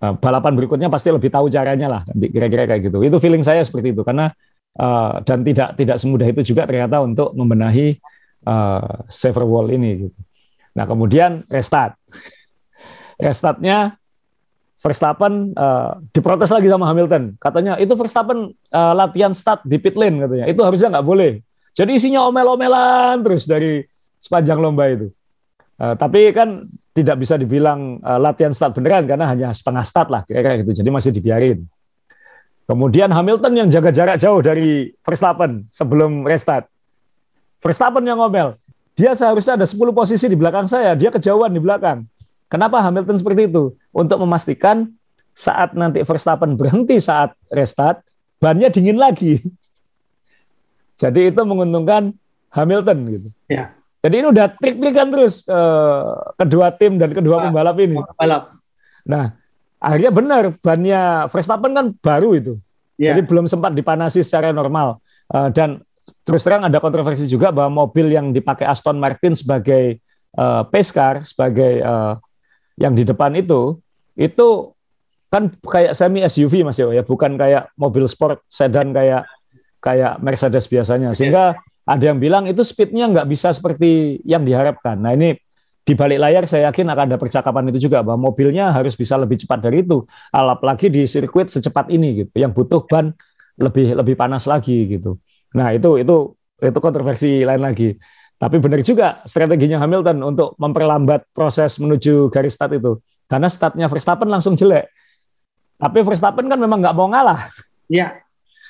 [0.00, 2.02] Uh, balapan berikutnya pasti lebih tahu caranya lah.
[2.16, 3.04] Kira-kira kayak gitu.
[3.04, 4.32] Itu feeling saya seperti itu karena
[4.78, 7.98] uh, dan tidak tidak semudah itu juga ternyata untuk membenahi
[8.46, 10.08] uh, safer wall ini.
[10.08, 10.18] Gitu.
[10.74, 11.94] Nah kemudian restart,
[13.18, 13.98] restartnya
[14.84, 17.40] Verstappen uh, diprotes lagi sama Hamilton.
[17.40, 20.44] Katanya itu Verstappen uh, latihan start di pit lane katanya.
[20.44, 21.40] Itu harusnya nggak boleh.
[21.72, 23.80] Jadi isinya omel-omelan terus dari
[24.20, 25.08] sepanjang lomba itu.
[25.80, 30.20] Uh, tapi kan tidak bisa dibilang uh, latihan start beneran karena hanya setengah start lah
[30.28, 30.84] kira-kira gitu.
[30.84, 31.64] Jadi masih dibiarin.
[32.64, 36.64] Kemudian Hamilton yang jaga jarak jauh dari Verstappen sebelum restart.
[37.60, 38.56] Verstappen yang ngomel.
[38.96, 42.08] Dia seharusnya ada 10 posisi di belakang saya, dia kejauhan di belakang.
[42.48, 43.74] Kenapa Hamilton seperti itu?
[43.90, 44.88] Untuk memastikan
[45.34, 48.00] saat nanti Verstappen berhenti saat restart,
[48.38, 49.42] bannya dingin lagi.
[51.00, 52.14] Jadi itu menguntungkan
[52.54, 53.28] Hamilton gitu.
[53.50, 53.74] Ya.
[54.04, 57.98] Jadi ini udah trik-trikan terus uh, kedua tim dan kedua pembalap ini.
[57.98, 58.52] Pembalap.
[59.04, 59.32] Nah,
[59.84, 62.52] akhirnya benar bannya Verstappen kan baru itu.
[62.96, 63.12] Yeah.
[63.12, 64.98] Jadi belum sempat dipanasi secara normal.
[65.28, 65.84] Uh, dan
[66.24, 70.00] terus terang ada kontroversi juga bahwa mobil yang dipakai Aston Martin sebagai
[70.40, 72.16] uh, pace car, sebagai uh,
[72.80, 73.78] yang di depan itu,
[74.16, 74.72] itu
[75.28, 79.26] kan kayak semi SUV Mas Yo ya, bukan kayak mobil sport sedan kayak
[79.82, 81.12] kayak Mercedes biasanya.
[81.12, 84.96] Sehingga ada yang bilang itu speednya nggak bisa seperti yang diharapkan.
[84.96, 85.36] Nah ini
[85.84, 89.36] di balik layar saya yakin akan ada percakapan itu juga bahwa mobilnya harus bisa lebih
[89.36, 90.00] cepat dari itu
[90.32, 93.12] apalagi di sirkuit secepat ini gitu yang butuh ban
[93.60, 95.20] lebih lebih panas lagi gitu
[95.52, 96.32] nah itu itu
[96.64, 97.94] itu kontroversi lain lagi
[98.34, 103.00] Tapi benar juga strateginya Hamilton untuk memperlambat proses menuju garis start itu.
[103.24, 104.90] Karena startnya Verstappen langsung jelek.
[105.80, 107.48] Tapi Verstappen kan memang nggak mau ngalah.
[107.88, 108.20] Iya.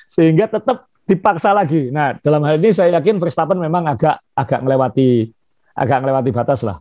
[0.07, 1.91] Sehingga tetap dipaksa lagi.
[1.91, 5.34] Nah, dalam hal ini saya yakin Verstappen memang agak agak melewati
[5.75, 6.79] agak melewati batas lah.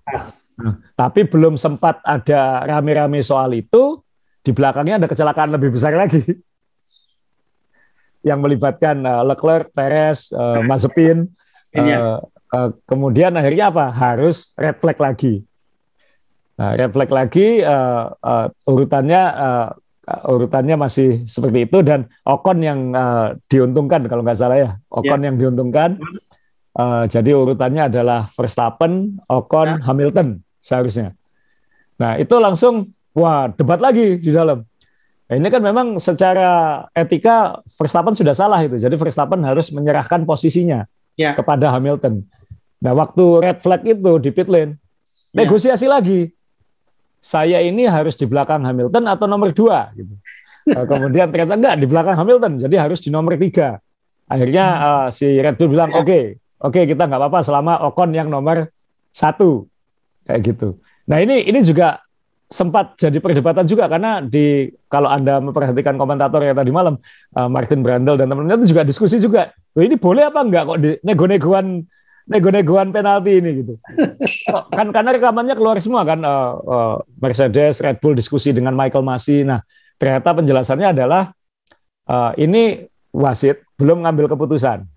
[0.55, 3.99] Nah, tapi belum sempat ada rame-rame soal itu,
[4.47, 6.23] di belakangnya ada kecelakaan lebih besar lagi
[8.29, 11.27] yang melibatkan uh, Leclerc, Perez, uh, Mazepin.
[11.75, 12.23] Uh,
[12.55, 13.91] uh, kemudian akhirnya apa?
[13.91, 15.43] Harus flag lagi.
[16.55, 19.69] Nah, flag lagi uh, uh, urutannya uh,
[20.29, 24.71] urutannya masih seperti itu dan Ocon yang uh, diuntungkan kalau nggak salah ya.
[24.93, 25.27] Ocon yeah.
[25.33, 25.99] yang diuntungkan.
[26.75, 29.83] Uh, jadi urutannya adalah Verstappen, Ocon, ya.
[29.87, 31.15] Hamilton seharusnya.
[32.03, 34.67] Nah itu langsung wah debat lagi di dalam.
[35.25, 38.75] Nah, ini kan memang secara etika Verstappen sudah salah itu.
[38.77, 40.85] Jadi Verstappen harus menyerahkan posisinya
[41.15, 41.39] ya.
[41.39, 42.27] kepada Hamilton.
[42.83, 44.75] Nah waktu red flag itu di pit lane
[45.31, 45.47] ya.
[45.47, 46.35] negosiasi lagi.
[47.25, 50.13] Saya ini harus di belakang Hamilton atau nomor dua gitu.
[50.65, 53.81] Nah, kemudian ternyata enggak di belakang Hamilton, jadi harus di nomor tiga.
[54.25, 58.17] Akhirnya uh, si Red Bull bilang oke, okay, oke okay, kita nggak apa-apa selama Ocon
[58.17, 58.73] yang nomor
[59.13, 59.69] satu
[60.25, 60.81] kayak gitu.
[61.05, 62.01] Nah ini ini juga
[62.49, 66.97] sempat jadi perdebatan juga karena di kalau anda memperhatikan komentator yang tadi malam
[67.37, 69.53] uh, Martin Brandel dan teman-teman itu juga diskusi juga.
[69.75, 71.83] ini boleh apa enggak kok nego-negoan
[72.31, 73.75] nego-negoan penalti ini gitu.
[74.77, 79.43] kan karena rekamannya keluar semua kan uh, uh, Mercedes, Red Bull diskusi dengan Michael Masi.
[79.43, 79.61] Nah
[79.99, 81.35] ternyata penjelasannya adalah
[82.07, 84.94] uh, ini wasit belum ngambil keputusan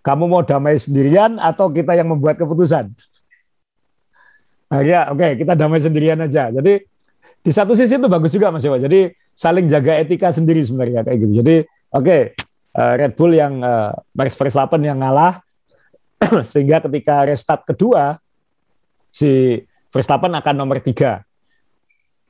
[0.00, 2.88] kamu mau damai sendirian atau kita yang membuat keputusan?
[4.70, 6.48] Nah, ya, oke, okay, kita damai sendirian aja.
[6.48, 6.80] Jadi
[7.40, 8.78] di satu sisi itu bagus juga Mas Jawa.
[8.78, 11.32] Jadi saling jaga etika sendiri sebenarnya kayak gitu.
[11.42, 11.54] Jadi
[11.90, 12.20] oke, okay,
[12.76, 15.42] uh, eh, Red Bull yang uh, Max Verstappen yang ngalah
[16.50, 18.20] sehingga ketika restart kedua
[19.10, 19.60] si
[19.90, 21.26] Verstappen akan nomor tiga,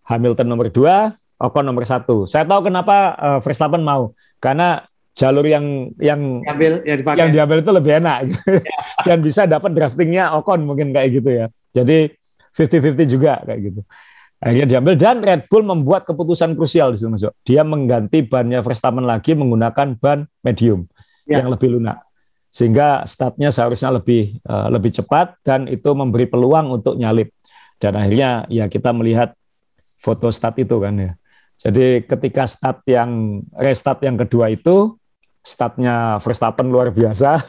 [0.08, 2.24] Hamilton nomor dua, Ocon nomor satu.
[2.24, 4.88] Saya tahu kenapa uh, Verstappen mau karena
[5.20, 7.18] jalur yang yang diambil, ya dipakai.
[7.20, 8.40] yang diambil itu lebih enak gitu.
[9.00, 9.16] Ya.
[9.16, 12.12] dan bisa dapat draftingnya Ocon mungkin kayak gitu ya jadi
[12.52, 13.80] 50-50 juga kayak gitu
[14.40, 19.04] akhirnya diambil dan Red Bull membuat keputusan krusial di situ masuk dia mengganti bannya Verstappen
[19.04, 20.88] lagi menggunakan ban medium
[21.24, 21.40] ya.
[21.40, 22.04] yang lebih lunak
[22.52, 27.32] sehingga startnya seharusnya lebih uh, lebih cepat dan itu memberi peluang untuk nyalip
[27.80, 29.32] dan akhirnya ya kita melihat
[29.96, 31.12] foto start itu kan ya
[31.60, 34.99] jadi ketika start yang restart yang kedua itu
[35.40, 37.40] statnya Verstappen luar biasa.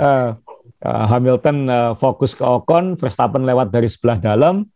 [0.00, 0.34] uh,
[0.86, 4.66] uh, Hamilton uh, fokus ke Ocon, Verstappen lewat dari sebelah dalam,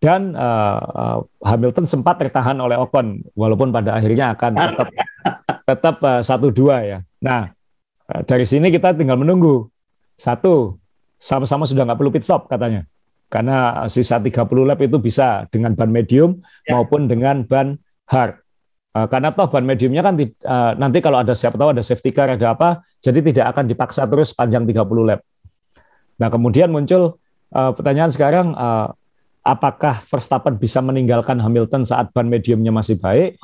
[0.00, 4.88] dan uh, uh, Hamilton sempat tertahan oleh Ocon, walaupun pada akhirnya akan tetap
[5.70, 6.98] tetap satu uh, dua ya.
[7.22, 7.52] Nah
[8.08, 9.68] uh, dari sini kita tinggal menunggu
[10.16, 10.80] satu
[11.20, 12.88] sama-sama sudah nggak perlu pit stop katanya,
[13.28, 16.80] karena sisa 30 lap itu bisa dengan ban medium ya.
[16.80, 17.76] maupun dengan ban
[18.08, 18.40] hard.
[18.90, 22.34] Uh, karena toh ban mediumnya kan uh, nanti kalau ada siapa tahu ada safety car
[22.34, 25.22] ada apa, jadi tidak akan dipaksa terus panjang 30 lap.
[26.18, 27.22] Nah kemudian muncul
[27.54, 28.90] uh, pertanyaan sekarang, uh,
[29.46, 33.38] apakah Verstappen bisa meninggalkan Hamilton saat ban mediumnya masih baik,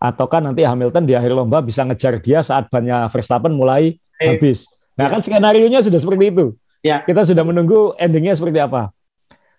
[0.00, 4.64] ataukah nanti Hamilton di akhir lomba bisa ngejar dia saat bannya Verstappen mulai habis?
[4.96, 6.56] Nah kan skenario nya sudah seperti itu.
[6.80, 7.04] Ya.
[7.04, 8.96] Kita sudah menunggu endingnya seperti apa.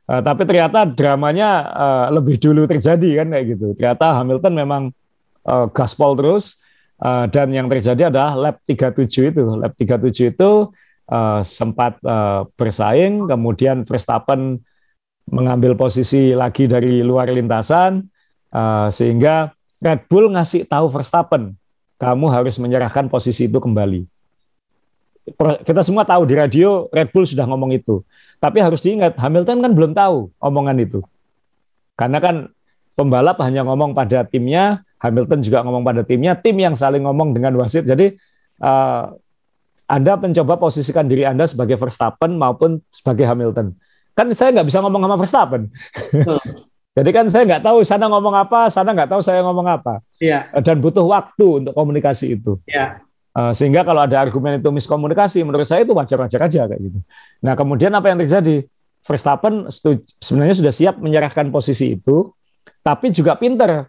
[0.07, 3.67] Uh, tapi ternyata dramanya uh, lebih dulu terjadi kan kayak gitu.
[3.77, 4.81] Ternyata Hamilton memang
[5.47, 6.61] uh, gaspol terus.
[6.97, 9.43] Uh, dan yang terjadi adalah lap 37 itu.
[9.57, 10.51] Lap 37 itu
[11.09, 13.25] uh, sempat uh, bersaing.
[13.31, 14.59] Kemudian Verstappen
[15.27, 18.03] mengambil posisi lagi dari luar lintasan
[18.55, 19.51] uh, sehingga
[19.83, 21.53] Red Bull ngasih tahu Verstappen
[21.97, 24.05] kamu harus menyerahkan posisi itu kembali.
[25.37, 27.99] Kita semua tahu di radio Red Bull sudah ngomong itu.
[28.39, 31.03] Tapi harus diingat Hamilton kan belum tahu omongan itu.
[31.99, 32.35] Karena kan
[32.95, 37.53] pembalap hanya ngomong pada timnya Hamilton juga ngomong pada timnya, tim yang saling ngomong dengan
[37.61, 37.85] wasit.
[37.85, 38.17] Jadi
[38.61, 39.13] uh,
[39.85, 43.77] Anda mencoba posisikan diri Anda sebagai Verstappen maupun sebagai Hamilton.
[44.17, 45.61] Kan saya nggak bisa ngomong sama Verstappen.
[46.97, 50.01] Jadi kan saya nggak tahu sana ngomong apa, sana nggak tahu saya ngomong apa.
[50.17, 50.49] Iya.
[50.65, 52.57] Dan butuh waktu untuk komunikasi itu.
[52.65, 53.05] Iya.
[53.37, 56.99] Uh, sehingga kalau ada argumen itu miskomunikasi, menurut saya itu wajar-wajar aja kayak gitu.
[57.45, 58.65] Nah kemudian apa yang terjadi?
[59.05, 59.69] Verstappen
[60.19, 62.33] sebenarnya sudah siap menyerahkan posisi itu,
[62.81, 63.87] tapi juga pinter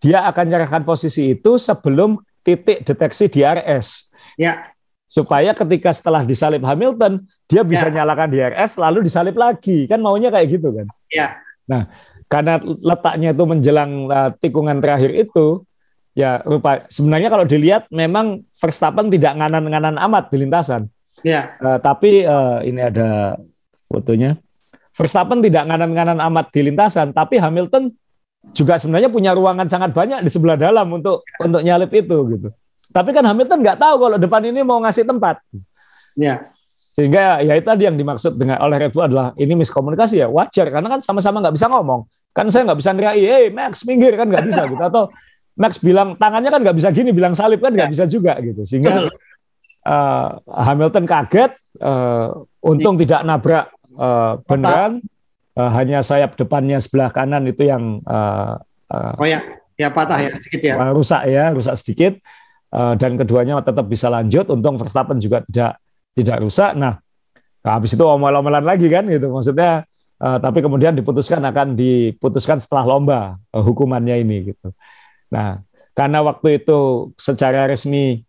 [0.00, 4.12] dia akan menyerahkan posisi itu sebelum titik deteksi DRS.
[4.38, 4.70] Ya.
[5.06, 8.02] Supaya ketika setelah disalip Hamilton, dia bisa ya.
[8.02, 9.86] nyalakan DRS lalu disalip lagi.
[9.88, 10.86] Kan maunya kayak gitu kan.
[11.08, 11.40] Ya.
[11.66, 11.90] Nah,
[12.26, 15.62] karena letaknya itu menjelang uh, tikungan terakhir itu,
[16.14, 20.90] ya rupa sebenarnya kalau dilihat memang Verstappen tidak nganan-nganan amat di lintasan.
[21.22, 21.54] Ya.
[21.62, 23.40] Uh, tapi uh, ini ada
[23.86, 24.36] fotonya.
[24.96, 27.92] Verstappen tidak nganan-nganan amat di lintasan, tapi Hamilton
[28.52, 32.48] juga sebenarnya punya ruangan sangat banyak di sebelah dalam untuk untuk nyalip itu gitu.
[32.92, 35.42] Tapi kan Hamilton nggak tahu kalau depan ini mau ngasih tempat.
[36.16, 36.48] Ya.
[36.96, 40.72] Sehingga ya itu tadi yang dimaksud dengan oleh Red Bull adalah ini miskomunikasi ya wajar
[40.72, 42.08] karena kan sama-sama nggak bisa ngomong.
[42.32, 45.12] Kan saya nggak bisa ngerai, hey Max minggir kan nggak bisa gitu atau
[45.56, 47.92] Max bilang tangannya kan nggak bisa gini, bilang salib kan nggak ya.
[47.92, 48.64] bisa juga gitu.
[48.68, 49.08] Sehingga
[49.88, 55.00] uh, Hamilton kaget, uh, untung tidak nabrak uh, beneran,
[55.56, 58.60] uh, hanya sayap depannya sebelah kanan itu yang uh,
[58.92, 59.40] uh, oh ya,
[59.74, 62.14] ya patah ya sedikit ya, uh, rusak ya, rusak sedikit.
[62.66, 64.44] Uh, dan keduanya tetap bisa lanjut.
[64.52, 65.80] Untung Verstappen juga tidak
[66.12, 66.76] tidak rusak.
[66.76, 67.00] Nah,
[67.64, 69.32] habis itu omel-omelan lagi kan gitu.
[69.32, 69.86] Maksudnya
[70.20, 73.20] uh, tapi kemudian diputuskan akan diputuskan setelah lomba
[73.54, 74.74] uh, hukumannya ini gitu.
[75.32, 75.62] Nah,
[75.96, 78.20] karena waktu itu secara resmi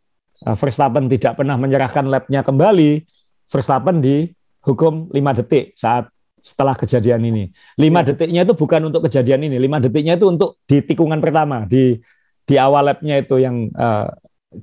[0.48, 3.04] uh, Verstappen tidak pernah menyerahkan labnya kembali,
[3.48, 6.08] Verstappen dihukum 5 detik saat
[6.48, 7.52] setelah kejadian ini.
[7.76, 8.02] 5 ya.
[8.08, 12.00] detiknya itu bukan untuk kejadian ini, 5 detiknya itu untuk di tikungan pertama di
[12.48, 14.08] di awal labnya itu yang uh,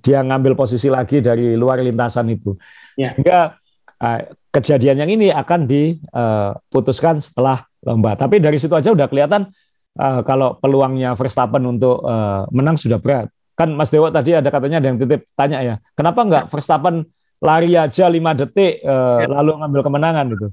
[0.00, 2.56] dia ngambil posisi lagi dari luar lintasan itu.
[2.96, 3.12] Ya.
[3.12, 3.60] Sehingga
[4.00, 8.16] uh, kejadian yang ini akan diputuskan setelah lomba.
[8.16, 9.52] Tapi dari situ aja udah kelihatan
[10.00, 13.28] uh, kalau peluangnya Verstappen untuk uh, menang sudah berat.
[13.54, 17.06] Kan Mas Dewo tadi ada katanya ada yang titip tanya ya, kenapa nggak Verstappen
[17.38, 19.30] lari aja lima detik uh, ya.
[19.30, 20.48] lalu ngambil kemenangan gitu?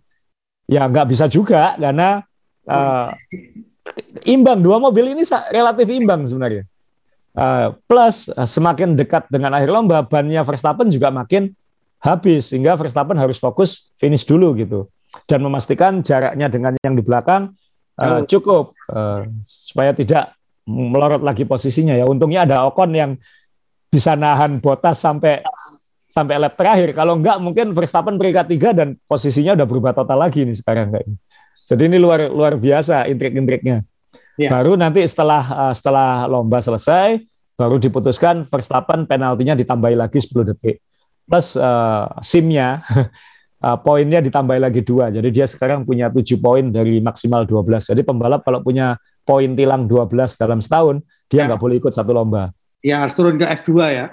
[0.72, 2.24] Ya nggak bisa juga karena
[2.64, 3.12] uh,
[4.24, 4.64] imbang.
[4.64, 6.64] Dua mobil ini relatif imbang sebenarnya.
[7.36, 11.52] Uh, plus uh, semakin dekat dengan akhir lomba bannya Verstappen juga makin
[12.00, 14.88] habis sehingga Verstappen harus fokus finish dulu gitu.
[15.28, 17.52] Dan memastikan jaraknya dengan yang di belakang
[18.00, 22.08] uh, cukup uh, supaya tidak melorot lagi posisinya ya.
[22.08, 23.12] Untungnya ada Ocon yang
[23.92, 25.44] bisa nahan botas sampai
[26.12, 30.44] sampai lap terakhir kalau enggak mungkin Verstappen peringkat tiga dan posisinya udah berubah total lagi
[30.44, 31.08] nih sekarang kayak
[31.72, 33.88] jadi ini luar luar biasa intrik-intriknya
[34.40, 34.50] Ya.
[34.50, 37.22] Baru nanti setelah uh, setelah lomba selesai,
[37.60, 40.80] baru diputuskan Verstappen penaltinya ditambahi lagi 10 detik.
[41.28, 42.82] Plus uh, SIM-nya
[43.62, 45.12] uh, poinnya ditambahi lagi dua.
[45.12, 47.94] Jadi dia sekarang punya 7 poin dari maksimal 12.
[47.94, 50.10] Jadi pembalap kalau punya poin tilang 12
[50.42, 51.54] dalam setahun, dia ya.
[51.54, 51.64] nggak ya.
[51.64, 52.50] boleh ikut satu lomba.
[52.82, 54.06] Ya harus turun ke F2 ya.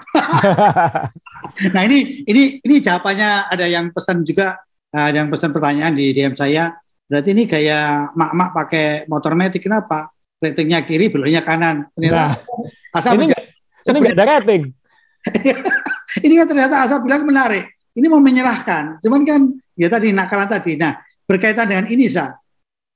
[1.75, 4.61] nah ini ini ini jawabannya ada yang pesan juga
[4.93, 6.77] ada yang pesan pertanyaan di DM saya.
[7.09, 10.13] Berarti ini kayak mak-mak pakai motor metik kenapa?
[10.39, 11.91] ratingnya kiri, beloknya kanan.
[11.93, 12.31] Ternyata nah,
[12.95, 14.63] asal ini, ini nggak ada rating.
[16.25, 17.75] ini kan ternyata asal bilang menarik.
[17.91, 19.03] Ini mau menyerahkan.
[19.03, 19.41] Cuman kan
[19.75, 20.79] ya tadi nakalan tadi.
[20.79, 20.95] Nah
[21.27, 22.31] berkaitan dengan ini sa,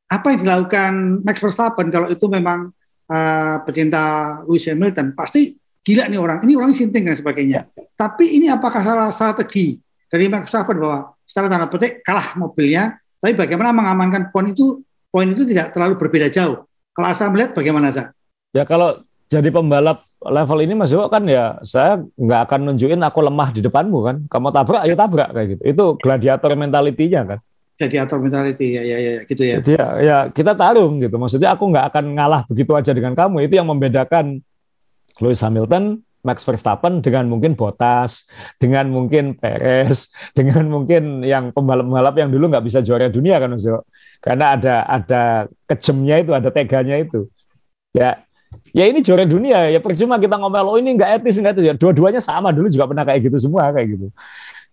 [0.10, 2.72] apa yang dilakukan Max Verstappen kalau itu memang
[3.12, 6.39] uh, pecinta Lewis Hamilton pasti gila nih orang.
[6.48, 7.67] Ini orang sinting dan sebagainya.
[7.93, 13.36] Tapi ini apakah salah strategi dari Max Verstappen bahwa secara tanda petik kalah mobilnya, tapi
[13.36, 16.65] bagaimana mengamankan poin itu poin itu tidak terlalu berbeda jauh.
[16.96, 18.15] Kalau Asa melihat bagaimana Asa?
[18.56, 23.19] Ya kalau jadi pembalap level ini Mas Yo kan ya saya nggak akan nunjukin aku
[23.26, 24.15] lemah di depanmu kan.
[24.30, 25.62] Kamu tabrak, ayo tabrak kayak gitu.
[25.67, 27.39] Itu gladiator mentalitinya kan.
[27.74, 29.58] Gladiator mentality ya, ya ya gitu ya.
[29.60, 31.17] Jadi ya, ya kita tarung gitu.
[31.17, 33.50] Maksudnya aku nggak akan ngalah begitu aja dengan kamu.
[33.50, 34.46] Itu yang membedakan
[35.21, 42.32] Lewis Hamilton, Max Verstappen dengan mungkin Bottas, dengan mungkin Perez, dengan mungkin yang pembalap-pembalap yang
[42.32, 43.67] dulu nggak bisa juara dunia kan Mas
[44.23, 45.23] karena ada ada
[45.67, 47.28] kejemnya itu, ada teganya itu.
[47.91, 48.23] Ya,
[48.71, 51.73] ya ini juara dunia ya percuma kita ngomel oh ini nggak etis nggak itu ya
[51.78, 54.08] dua-duanya sama dulu juga pernah kayak gitu semua kayak gitu.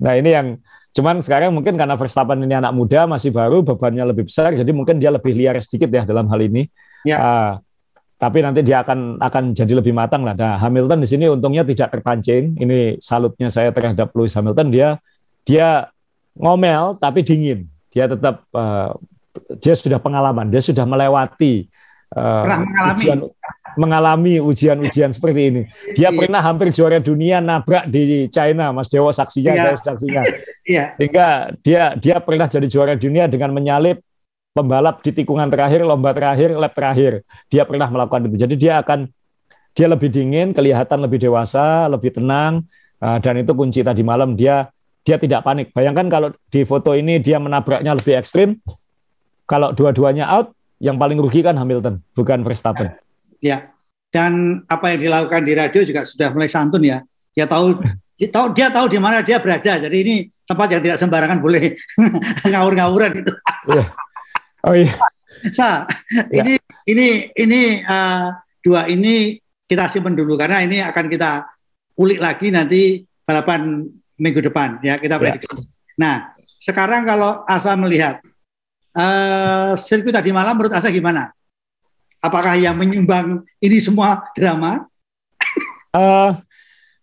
[0.00, 0.46] Nah ini yang
[0.90, 4.98] cuman sekarang mungkin karena Verstappen ini anak muda masih baru bebannya lebih besar jadi mungkin
[4.98, 6.70] dia lebih liar sedikit ya dalam hal ini.
[7.02, 7.18] Ya.
[7.18, 7.52] Uh,
[8.20, 10.36] tapi nanti dia akan akan jadi lebih matang lah.
[10.36, 12.52] Nah, Hamilton di sini untungnya tidak terpancing.
[12.60, 14.68] Ini salutnya saya terhadap Lewis Hamilton.
[14.68, 15.00] Dia
[15.48, 15.88] dia
[16.36, 17.64] ngomel tapi dingin.
[17.88, 18.92] Dia tetap uh,
[19.56, 21.72] dia sudah pengalaman, dia sudah melewati
[22.12, 22.92] uh, mengalami.
[22.92, 23.18] ujian
[23.78, 25.62] mengalami ujian-ujian seperti ini.
[25.96, 26.18] Dia iya.
[26.20, 29.62] pernah hampir juara dunia nabrak di China, Mas Dewo saksinya, iya.
[29.72, 30.22] saya saksinya.
[30.70, 30.94] Iya.
[30.94, 34.04] Sehingga dia dia pernah jadi juara dunia dengan menyalip
[34.50, 37.22] pembalap di tikungan terakhir, lomba terakhir, lap terakhir.
[37.48, 38.36] Dia pernah melakukan itu.
[38.46, 39.06] Jadi dia akan
[39.74, 42.66] dia lebih dingin, kelihatan lebih dewasa, lebih tenang,
[42.98, 44.68] uh, dan itu kunci tadi malam dia
[45.06, 45.72] dia tidak panik.
[45.72, 48.58] Bayangkan kalau di foto ini dia menabraknya lebih ekstrim,
[49.46, 52.92] kalau dua-duanya out, yang paling rugi kan Hamilton, bukan Verstappen.
[53.40, 53.72] Ya,
[54.12, 57.00] dan apa yang dilakukan di radio juga sudah mulai santun ya.
[57.32, 57.80] Dia tahu,
[58.18, 59.80] dia tahu dia tahu di mana dia berada.
[59.80, 61.78] Jadi ini tempat yang tidak sembarangan boleh
[62.52, 63.32] ngawur-ngawuran itu.
[64.66, 64.92] Oh iya.
[65.56, 65.88] Sa,
[66.28, 66.44] ya.
[66.44, 68.28] ini ini ini uh,
[68.60, 71.48] dua ini kita simpan dulu karena ini akan kita
[71.96, 73.88] kulik lagi nanti balapan
[74.20, 75.20] minggu depan ya kita ya.
[75.20, 75.48] prediksi.
[75.48, 75.64] Ya.
[75.96, 76.14] Nah,
[76.60, 78.20] sekarang kalau Asa melihat
[78.92, 81.32] uh, sirkuit tadi malam menurut Asa gimana?
[82.20, 84.84] Apakah yang menyumbang ini semua drama?
[85.96, 86.36] uh,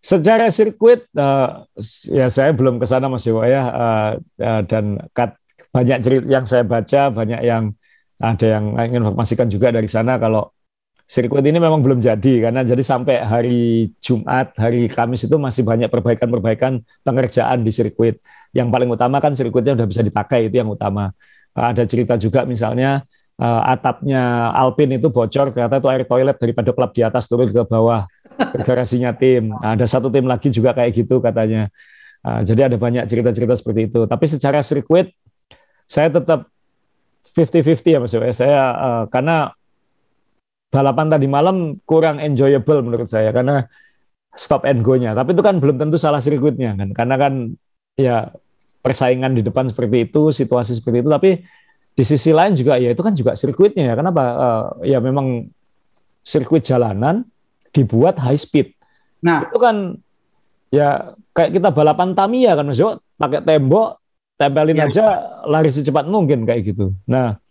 [0.04, 1.66] secara sirkuit uh,
[2.08, 5.34] ya saya belum ke sana Mas Dewa ya uh, uh, dan kat,
[5.74, 7.74] banyak cerita yang saya baca banyak yang
[8.18, 10.50] ada yang ingin informasikan juga dari sana kalau
[11.08, 13.62] sirkuit ini memang belum jadi karena jadi sampai hari
[14.04, 18.20] Jumat, hari Kamis itu masih banyak perbaikan-perbaikan pengerjaan di sirkuit.
[18.52, 21.16] Yang paling utama kan sirkuitnya sudah bisa dipakai itu yang utama.
[21.56, 23.08] Ada cerita juga misalnya
[23.40, 27.64] uh, atapnya Alpine itu bocor ternyata itu air toilet daripada klub di atas turun ke
[27.64, 28.04] bawah
[28.38, 29.56] ke garasinya tim.
[29.56, 31.72] Nah, ada satu tim lagi juga kayak gitu katanya.
[32.22, 34.04] Uh, jadi ada banyak cerita-cerita seperti itu.
[34.04, 35.16] Tapi secara sirkuit
[35.88, 36.52] saya tetap
[37.24, 39.52] 50-50 ya Mas Saya uh, karena
[40.68, 43.68] balapan tadi malam kurang enjoyable menurut saya karena
[44.38, 45.16] stop and go-nya.
[45.18, 46.90] Tapi itu kan belum tentu salah sirkuitnya kan.
[46.94, 47.34] Karena kan
[47.98, 48.30] ya
[48.84, 51.10] persaingan di depan seperti itu, situasi seperti itu.
[51.10, 51.30] Tapi
[51.98, 53.94] di sisi lain juga ya itu kan juga sirkuitnya ya.
[53.98, 54.24] Kenapa?
[54.24, 55.50] Uh, ya memang
[56.22, 57.26] sirkuit jalanan
[57.74, 58.76] dibuat high speed.
[59.24, 59.98] Nah, itu kan
[60.70, 62.80] ya kayak kita balapan Tamiya kan Mas
[63.18, 63.98] pakai tembok,
[64.38, 64.86] tempelin ya.
[64.88, 65.06] aja
[65.50, 66.94] lari secepat mungkin kayak gitu.
[67.10, 67.42] Nah,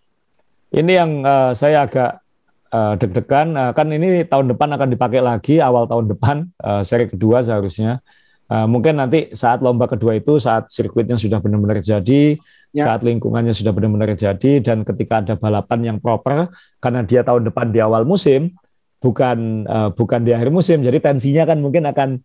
[0.70, 2.22] ini yang uh, saya agak
[2.70, 7.06] uh, deg-degan uh, kan ini tahun depan akan dipakai lagi awal tahun depan uh, seri
[7.10, 8.02] kedua seharusnya
[8.50, 12.38] uh, mungkin nanti saat lomba kedua itu saat sirkuitnya sudah benar-benar jadi
[12.74, 12.84] ya.
[12.86, 16.50] saat lingkungannya sudah benar-benar jadi dan ketika ada balapan yang proper
[16.82, 18.54] karena dia tahun depan di awal musim
[18.98, 22.18] bukan uh, bukan di akhir musim jadi tensinya kan mungkin akan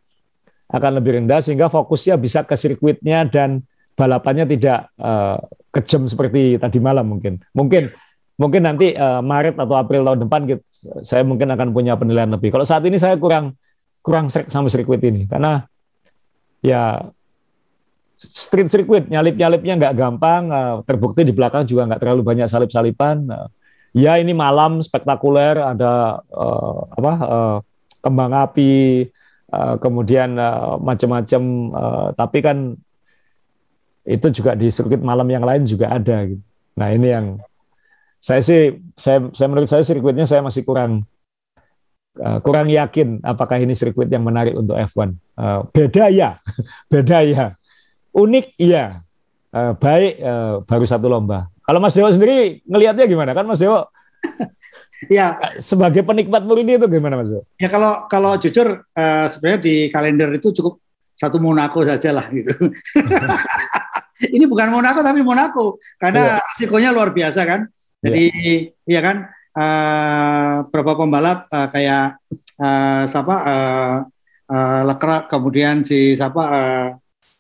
[0.71, 3.60] akan lebih rendah sehingga fokusnya bisa ke sirkuitnya dan
[4.02, 5.38] balapannya tidak uh,
[5.70, 7.38] kejam seperti tadi malam mungkin.
[7.54, 7.94] Mungkin
[8.42, 10.64] mungkin nanti uh, Maret atau April tahun depan kita,
[11.06, 12.50] saya mungkin akan punya penilaian lebih.
[12.50, 13.54] Kalau saat ini saya kurang
[14.02, 15.30] kurang sek sama sirkuit ini.
[15.30, 15.62] Karena
[16.66, 17.06] ya
[18.18, 22.70] street circuit nyalip nyalipnya nggak gampang uh, terbukti di belakang juga nggak terlalu banyak salip
[22.70, 23.50] salipan uh,
[23.98, 27.58] ya ini malam spektakuler ada uh, apa uh,
[28.06, 29.10] kembang api
[29.50, 31.42] uh, kemudian uh, macam-macam
[31.74, 32.78] uh, tapi kan
[34.06, 36.42] itu juga di sirkuit malam yang lain juga ada gitu.
[36.74, 37.26] nah ini yang
[38.22, 41.06] saya sih saya saya menurut saya sirkuitnya saya masih kurang
[42.20, 45.00] uh, kurang yakin apakah ini sirkuit yang menarik untuk F1.
[45.00, 45.10] Uh,
[45.42, 46.30] eh, beda ya,
[46.92, 47.46] beda ya,
[48.14, 49.02] unik iya,
[49.56, 51.48] uh, baik uh, baru satu lomba.
[51.66, 53.88] Kalau Mas Dewo sendiri ngelihatnya gimana kan Mas Dewo?
[55.10, 57.44] ya sebagai penikmat murni itu gimana Mas Dewo?
[57.58, 60.78] Ya kalau kalau jujur uh, sebenarnya di kalender itu cukup
[61.18, 62.54] satu Monaco saja lah gitu.
[64.30, 66.48] ini bukan Monaco tapi Monaco karena yeah.
[66.54, 67.66] risikonya luar biasa kan
[68.02, 68.26] jadi
[68.86, 69.00] yeah.
[69.00, 69.18] ya kan
[69.58, 72.22] uh, beberapa pembalap uh, kayak
[72.62, 73.96] uh, siapa uh,
[74.52, 76.88] uh, Leclerc kemudian si siapa uh,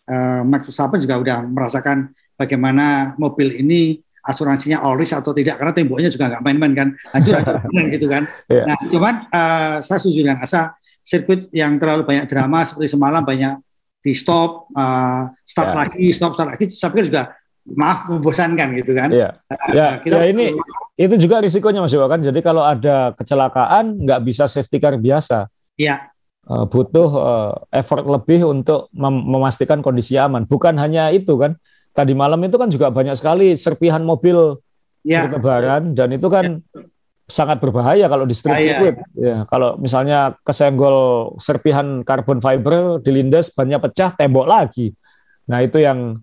[0.09, 5.73] uh, Max Verstappen juga udah merasakan bagaimana mobil ini asuransinya all risk atau tidak karena
[5.73, 7.57] temboknya juga nggak main-main kan hancur hancur
[7.97, 8.23] gitu kan.
[8.45, 8.65] Yeah.
[8.69, 13.57] Nah cuman uh, saya setuju dengan Asa sirkuit yang terlalu banyak drama seperti semalam banyak
[14.01, 15.79] di stop uh, start yeah.
[15.85, 17.23] lagi stop start lagi saya pikir juga
[17.61, 19.09] maaf membosankan gitu kan.
[19.13, 19.29] Iya.
[19.69, 20.57] Ya, kita ya ini
[20.97, 22.21] itu juga risikonya Mas Iwa kan.
[22.25, 25.45] Jadi kalau ada kecelakaan nggak bisa safety car biasa.
[25.77, 26.09] Iya.
[26.49, 30.49] Uh, butuh uh, effort lebih untuk mem memastikan kondisi aman.
[30.49, 31.55] Bukan hanya itu kan.
[31.91, 34.55] Tadi malam itu kan juga banyak sekali serpihan mobil
[35.03, 35.27] ya.
[35.27, 36.87] bertebaran dan itu kan ya.
[37.31, 38.95] Sangat berbahaya kalau di street circuit.
[39.15, 44.91] Ya, kalau misalnya kesenggol serpihan carbon fiber dilindas bannya pecah tembok lagi.
[45.47, 46.19] Nah, itu yang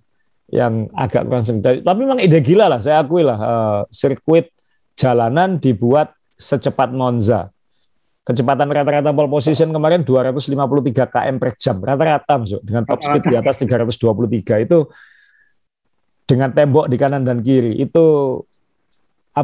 [0.53, 1.81] yang agak kurang sengit.
[1.81, 3.39] Tapi memang ide gila lah, saya akui lah.
[3.41, 4.53] Uh, sirkuit
[4.97, 7.49] jalanan dibuat secepat Monza.
[8.29, 13.37] Kecepatan rata-rata pole position kemarin 253 km per jam rata-rata masuk dengan top speed di
[13.41, 14.79] atas 323 itu
[16.29, 18.05] dengan tembok di kanan dan kiri itu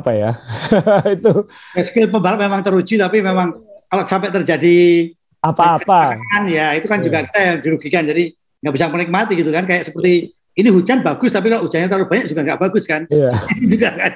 [0.01, 0.31] apa ya
[1.17, 3.55] itu ya, skill pembalap memang teruji tapi memang
[3.87, 5.11] kalau sampai terjadi
[5.45, 6.17] apa-apa
[6.49, 7.27] ya itu kan juga iya.
[7.29, 8.25] kita yang dirugikan jadi
[8.65, 12.27] nggak bisa menikmati gitu kan kayak seperti ini hujan bagus tapi kalau hujannya terlalu banyak
[12.31, 13.29] juga nggak bagus kan iya.
[13.73, 14.13] juga kan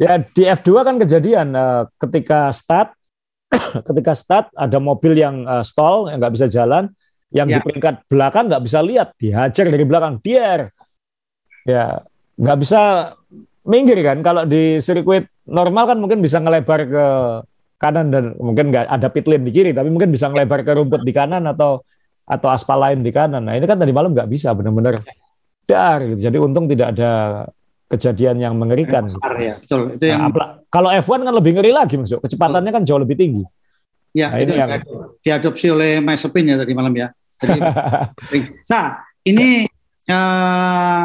[0.00, 2.96] ya di F2 kan kejadian uh, ketika start
[3.88, 6.90] ketika start ada mobil yang uh, stall yang nggak bisa jalan
[7.32, 7.60] yang ya.
[7.60, 10.72] di peringkat belakang nggak bisa lihat dihajar dari belakang dier
[11.62, 12.02] ya
[12.36, 13.12] nggak bisa
[13.66, 17.06] minggir kan kalau di sirkuit normal kan mungkin bisa ngelebar ke
[17.78, 21.02] kanan dan mungkin nggak ada pit lane di kiri tapi mungkin bisa ngelebar ke rumput
[21.02, 21.82] di kanan atau
[22.22, 24.94] atau aspal lain di kanan nah ini kan tadi malam nggak bisa benar-benar
[25.66, 26.20] dar gitu.
[26.20, 27.10] Jadi untung tidak ada
[27.88, 29.06] kejadian yang mengerikan.
[29.06, 29.96] Besar, ya, betul.
[29.96, 32.24] Itu yang nah, kalau F1 kan lebih ngeri lagi masuk.
[32.24, 33.44] Kecepatannya kan jauh lebih tinggi.
[34.12, 34.70] Ya, nah, itu yang
[35.24, 37.08] diadopsi oleh Mazepin ya tadi malam ya.
[37.40, 37.58] Jadi,
[38.72, 39.64] nah, ini
[40.08, 41.04] uh,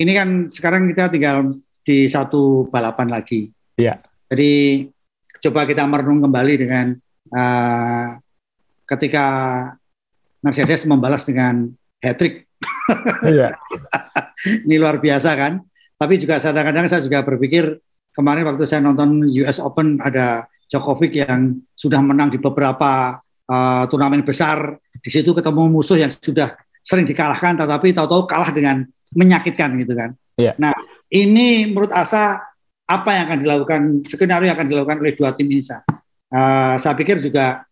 [0.00, 1.52] ini kan sekarang kita tinggal
[1.84, 3.52] di satu balapan lagi.
[3.76, 4.00] Iya.
[4.32, 4.88] Jadi
[5.44, 6.86] coba kita merenung kembali dengan
[7.36, 8.16] uh,
[8.88, 9.26] ketika
[10.40, 11.68] Mercedes membalas dengan
[12.00, 12.48] hat trick.
[13.28, 13.52] Iya.
[14.64, 15.60] ini luar biasa kan.
[16.00, 17.76] Tapi juga kadang-kadang saya juga berpikir
[18.16, 23.20] kemarin waktu saya nonton US Open ada Djokovic yang sudah menang di beberapa
[23.52, 24.80] uh, turnamen besar.
[24.96, 30.14] Di situ ketemu musuh yang sudah sering dikalahkan, tetapi tahu-tahu kalah dengan menyakitkan gitu kan.
[30.38, 30.54] Iya.
[30.56, 30.74] Nah,
[31.10, 32.40] ini menurut Asa
[32.86, 35.62] apa yang akan dilakukan skenario yang akan dilakukan oleh dua tim ini?
[36.30, 37.66] Uh, saya pikir juga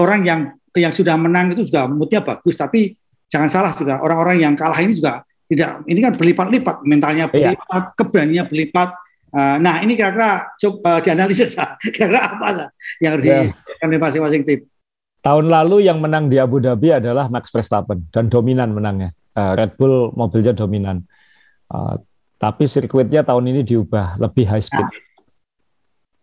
[0.00, 0.40] orang yang
[0.76, 2.96] yang sudah menang itu juga moodnya bagus, tapi
[3.28, 7.32] jangan salah juga orang-orang yang kalah ini juga tidak ini kan berlipat-lipat mentalnya iya.
[7.32, 7.94] berlipat, iya.
[7.96, 8.90] keberaniannya berlipat,
[9.36, 11.60] Uh, nah ini kira-kira coba uh, dianalisis
[11.92, 12.72] kira-kira apa
[13.04, 13.84] yang harus yeah.
[13.84, 14.60] di masing-masing tim.
[15.20, 19.12] Tahun lalu yang menang di Abu Dhabi adalah Max Verstappen dan dominan menangnya.
[19.36, 21.04] Uh, Red Bull mobilnya dominan.
[21.68, 22.00] Uh,
[22.40, 24.88] tapi sirkuitnya tahun ini diubah lebih high speed.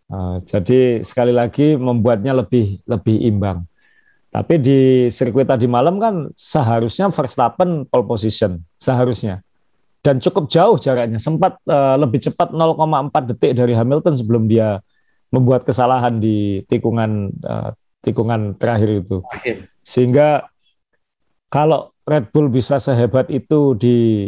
[0.10, 3.70] Uh, jadi sekali lagi membuatnya lebih lebih imbang.
[4.34, 4.80] Tapi di
[5.14, 9.46] sirkuit tadi malam kan seharusnya Verstappen pole position seharusnya
[10.04, 14.84] dan cukup jauh jaraknya sempat uh, lebih cepat 0,4 detik dari Hamilton sebelum dia
[15.32, 17.72] membuat kesalahan di tikungan uh,
[18.04, 19.24] tikungan terakhir itu
[19.80, 20.52] sehingga
[21.48, 24.28] kalau Red Bull bisa sehebat itu di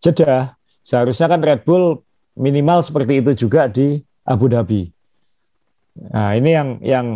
[0.00, 2.00] Jeddah seharusnya kan Red Bull
[2.36, 4.88] minimal seperti itu juga di Abu Dhabi
[5.94, 7.06] nah ini yang yang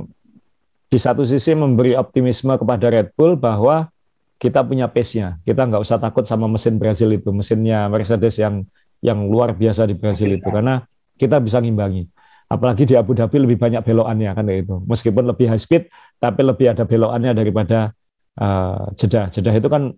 [0.89, 3.93] di satu sisi memberi optimisme kepada Red Bull bahwa
[4.41, 5.37] kita punya pace-nya.
[5.43, 8.65] Kita nggak usah takut sama mesin Brazil itu, mesinnya Mercedes yang
[9.03, 10.83] yang luar biasa di Brazil itu karena
[11.19, 12.07] kita bisa ngimbangi.
[12.49, 14.81] Apalagi di Abu Dhabi lebih banyak belokannya kan itu.
[14.89, 17.93] Meskipun lebih high speed, tapi lebih ada belokannya daripada
[18.39, 19.29] uh, Jeddah.
[19.29, 19.93] Jeddah itu kan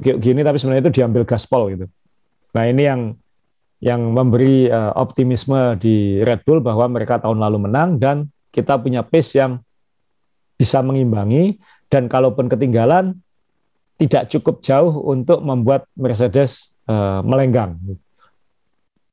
[0.00, 1.86] gini tapi sebenarnya itu diambil gaspol gitu.
[2.56, 3.00] Nah ini yang
[3.84, 9.04] yang memberi uh, optimisme di Red Bull bahwa mereka tahun lalu menang dan kita punya
[9.04, 9.60] pace yang
[10.56, 11.60] bisa mengimbangi
[11.92, 13.20] dan kalaupun ketinggalan
[14.00, 17.76] tidak cukup jauh untuk membuat Mercedes uh, melenggang.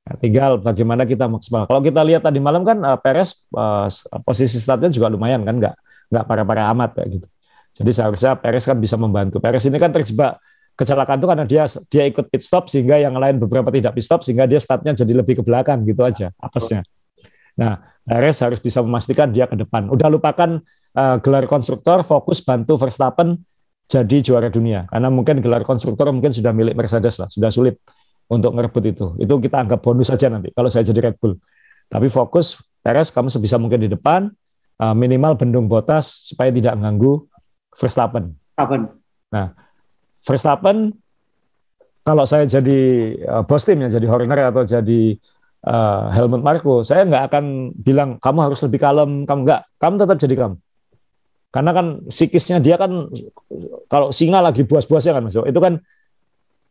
[0.03, 1.63] Nah, tinggal bagaimana kita maksimal.
[1.63, 3.87] Kalau kita lihat tadi malam kan uh, Perez uh,
[4.23, 5.75] posisi startnya juga lumayan kan, nggak
[6.11, 7.27] nggak parah-parah amat kayak gitu.
[7.73, 9.41] Jadi seharusnya Perez kan bisa membantu.
[9.41, 10.37] Perez ini kan terjebak
[10.73, 14.25] kecelakaan itu karena dia dia ikut pit stop sehingga yang lain beberapa tidak pit stop
[14.25, 16.85] sehingga dia startnya jadi lebih ke belakang gitu aja apesnya.
[17.57, 19.89] Nah, Perez harus bisa memastikan dia ke depan.
[19.89, 20.61] Udah lupakan
[20.97, 23.37] uh, gelar konstruktor, fokus bantu Verstappen
[23.87, 27.77] jadi juara dunia karena mungkin gelar konstruktor mungkin sudah milik Mercedes lah sudah sulit
[28.31, 31.37] untuk ngerebut itu itu kita anggap bonus saja nanti kalau saya jadi Red Bull
[31.91, 34.31] tapi fokus Perez kamu sebisa mungkin di depan
[34.79, 37.27] uh, minimal bendung botas supaya tidak mengganggu
[37.77, 38.33] Verstappen.
[38.55, 38.81] Verstappen.
[39.33, 39.47] Nah
[40.23, 40.77] Verstappen
[42.03, 42.79] kalau saya jadi
[43.27, 45.19] uh, bos tim ya jadi Horner atau jadi
[45.67, 47.45] uh, Helmut Marko saya nggak akan
[47.75, 50.55] bilang kamu harus lebih kalem kamu nggak kamu tetap jadi kamu
[51.53, 53.13] karena kan psikisnya dia kan
[53.85, 55.73] kalau singa lagi buas-buasnya kan Mas, itu kan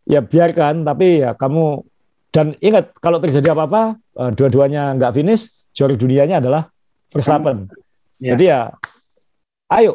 [0.02, 1.86] ya biarkan tapi ya kamu
[2.34, 6.68] dan ingat kalau terjadi apa-apa eh, dua-duanya nggak finish juara dunianya adalah
[7.12, 7.68] Verstappen.
[8.16, 8.34] Ya.
[8.34, 8.60] Jadi ya
[9.70, 9.92] ayo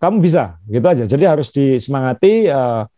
[0.00, 1.04] kamu bisa gitu aja.
[1.04, 2.88] Jadi harus disemangati uh,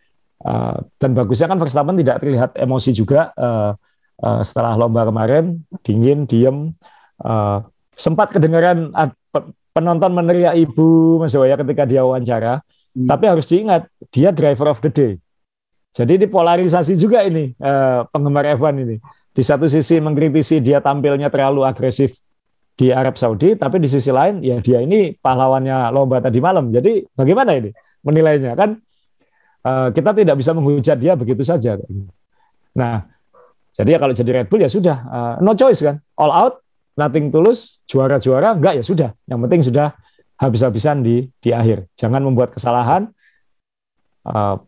[0.46, 3.74] uh, dan bagusnya kan Verstappen tidak terlihat emosi juga uh,
[4.22, 6.70] uh, setelah lomba kemarin dingin diem
[7.26, 7.58] uh,
[7.98, 8.94] sempat kedengaran
[9.74, 12.62] penonton meneriak ibu Mas ya ketika dia wawancara.
[12.92, 13.08] Hmm.
[13.08, 15.12] Tapi harus diingat dia driver of the day.
[15.92, 18.96] Jadi ini polarisasi juga ini uh, penggemar F1 ini.
[19.32, 22.16] Di satu sisi mengkritisi dia tampilnya terlalu agresif
[22.72, 26.72] di Arab Saudi, tapi di sisi lain ya dia ini pahlawannya lomba tadi malam.
[26.72, 27.70] Jadi bagaimana ini
[28.02, 28.80] menilainya kan?
[29.62, 31.78] Uh, kita tidak bisa menghujat dia begitu saja.
[32.74, 33.06] Nah,
[33.70, 36.54] jadi ya kalau jadi Red Bull ya sudah uh, no choice kan, all out
[36.98, 39.10] nothing tulus, juara-juara, enggak ya sudah.
[39.30, 39.86] Yang penting sudah
[40.42, 41.86] habis-habisan di di akhir.
[41.94, 43.06] Jangan membuat kesalahan.
[44.26, 44.58] Uh,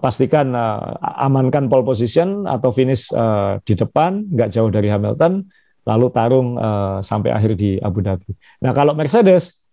[0.00, 5.44] pastikan uh, amankan pole position atau finish uh, di depan, enggak jauh dari Hamilton,
[5.88, 8.36] lalu tarung uh, sampai akhir di Abu Dhabi.
[8.60, 9.64] Nah kalau Mercedes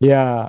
[0.00, 0.48] ya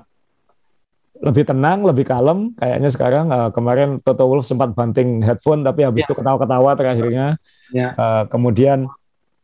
[1.19, 2.55] lebih tenang, lebih kalem.
[2.55, 6.11] Kayaknya sekarang uh, kemarin Toto Wolff sempat banting headphone, tapi habis ya.
[6.11, 7.35] itu ketawa-ketawa terakhirnya.
[7.75, 7.91] Ya.
[7.99, 8.87] Uh, kemudian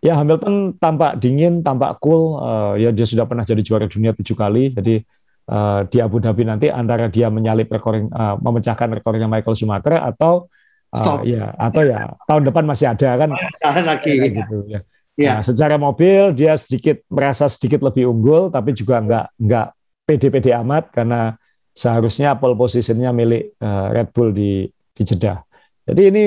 [0.06, 2.38] Ya Hamilton tampak dingin, tampak cool.
[2.38, 4.70] Uh, ya dia sudah pernah jadi juara dunia tujuh kali.
[4.70, 5.02] Jadi
[5.50, 10.46] uh, di Abu Dhabi nanti antara dia menyalip rekor, uh, memecahkan rekornya Michael Schumacher atau
[10.94, 13.34] uh, ya atau ya tahun depan masih ada kan?
[13.82, 14.86] lagi gitu ya.
[15.16, 15.40] Ya.
[15.40, 19.68] Nah, secara mobil dia sedikit merasa sedikit lebih unggul, tapi juga nggak nggak
[20.04, 21.40] pede-pede amat karena
[21.72, 25.40] seharusnya pole positionnya milik uh, Red Bull di di Jeddah.
[25.88, 26.26] Jadi ini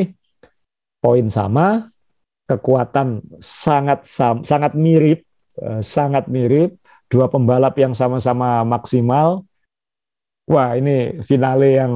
[1.05, 1.85] poin sama,
[2.49, 4.09] kekuatan sangat
[4.45, 5.21] sangat mirip,
[5.61, 6.81] uh, sangat mirip,
[7.13, 9.45] dua pembalap yang sama-sama maksimal.
[10.49, 11.93] Wah, ini finale yang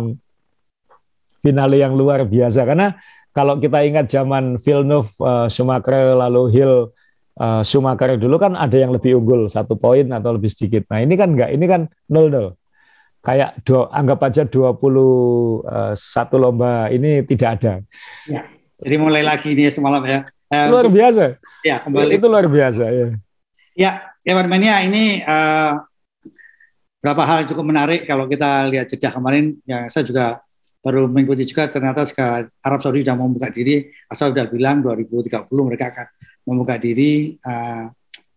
[1.40, 3.00] finale yang luar biasa karena
[3.32, 6.74] kalau kita ingat zaman Villeneuve, uh, Schumacher lalu Hill
[7.40, 10.84] uh, Schumacher dulu kan ada yang lebih unggul satu poin atau lebih sedikit.
[10.92, 12.48] Nah ini kan enggak, ini kan nol nol.
[13.22, 17.72] Kayak do, anggap aja 21 uh, satu lomba ini tidak ada.
[18.26, 18.50] Ya,
[18.82, 20.26] jadi mulai lagi ini semalam ya.
[20.50, 21.38] Uh, luar biasa.
[21.62, 22.18] Ya kembali.
[22.18, 23.06] Itu luar biasa ya.
[23.72, 23.92] Ya,
[24.26, 25.80] Evan Mania ini uh,
[27.00, 29.56] berapa hal cukup menarik kalau kita lihat jeda kemarin.
[29.64, 30.42] Ya saya juga
[30.82, 35.94] baru mengikuti juga ternyata sekarang Arab Saudi sudah membuka diri asal sudah bilang 2030 mereka
[35.94, 36.06] akan
[36.42, 37.86] membuka diri uh,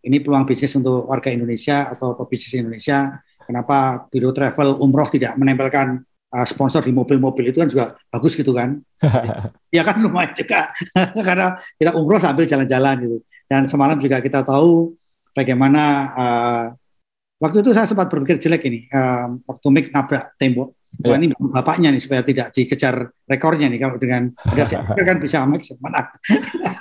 [0.06, 3.18] ini peluang bisnis untuk warga Indonesia atau pebisnis Indonesia.
[3.42, 8.54] Kenapa Biro Travel Umroh tidak menempelkan uh, sponsor di mobil-mobil itu kan juga bagus gitu
[8.54, 8.78] kan?
[9.76, 10.70] ya kan lumayan juga
[11.28, 13.18] karena kita umroh sambil jalan-jalan gitu.
[13.46, 14.94] Dan semalam juga kita tahu
[15.34, 15.84] bagaimana
[16.14, 16.66] uh,
[17.42, 20.74] waktu itu saya sempat berpikir jelek ini uh, waktu Mick nabrak tembok
[21.04, 25.66] Wah, ini bapaknya nih supaya tidak dikejar rekornya nih kalau dengan ada kan bisa make
[25.82, 26.08] mana.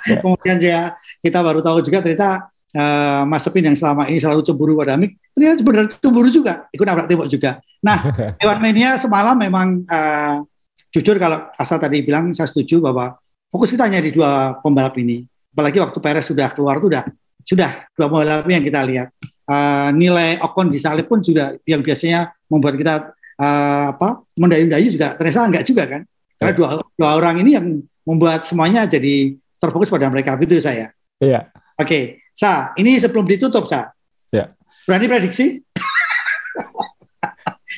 [0.07, 0.21] Ya.
[0.23, 0.81] Kemudian ya
[1.19, 5.15] kita baru tahu juga ternyata uh, Mas Sepin yang selama ini selalu cemburu pada Mik,
[5.31, 7.59] ternyata sebenarnya cemburu juga, ikut nabrak tembok juga.
[7.83, 7.97] Nah,
[8.43, 10.43] Ewan Mania semalam memang uh,
[10.91, 13.15] jujur kalau asal tadi bilang saya setuju bahwa
[13.51, 15.23] fokus kita hanya di dua pembalap ini.
[15.55, 17.03] Apalagi waktu Perez sudah keluar itu sudah
[17.45, 19.09] sudah dua pembalap yang kita lihat.
[19.45, 25.15] Uh, nilai Ocon di salib pun sudah yang biasanya membuat kita uh, apa mendayu-dayu juga.
[25.15, 26.01] Ternyata enggak juga kan?
[26.35, 26.57] Karena ya.
[26.57, 26.67] dua,
[26.99, 27.67] dua orang ini yang
[28.03, 30.35] membuat semuanya jadi terfokus pada mereka.
[30.39, 31.51] Itu saya iya.
[31.75, 31.87] Oke.
[31.87, 32.03] Okay.
[32.35, 33.91] sa ini sebelum ditutup sa.
[34.31, 34.55] Ya
[34.85, 35.45] berani prediksi?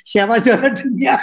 [0.08, 1.20] Siapa juara dunia?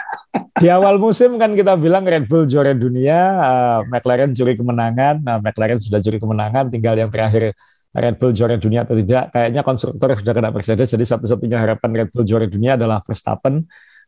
[0.60, 5.36] Di awal musim kan kita bilang Red Bull juara dunia, uh, McLaren curi kemenangan, nah
[5.40, 7.56] McLaren sudah curi kemenangan, tinggal yang terakhir
[7.94, 9.32] Red Bull juara dunia atau tidak.
[9.32, 13.64] Kayaknya konstruktor sudah kena Mercedes, jadi satu-satunya harapan Red Bull juara dunia adalah Verstappen.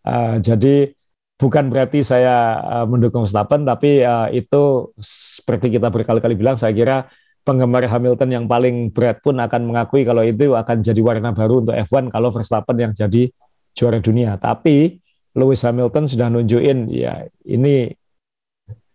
[0.07, 0.95] Uh, jadi
[1.35, 7.11] bukan berarti saya uh, mendukung Verstappen, tapi uh, itu seperti kita berkali-kali bilang, saya kira
[7.47, 11.79] penggemar Hamilton yang paling berat pun akan mengakui kalau itu akan jadi warna baru untuk
[11.79, 13.31] F1 kalau Verstappen yang jadi
[13.71, 14.35] juara dunia.
[14.35, 14.99] Tapi
[15.37, 17.95] Lewis Hamilton sudah nunjukin ya ini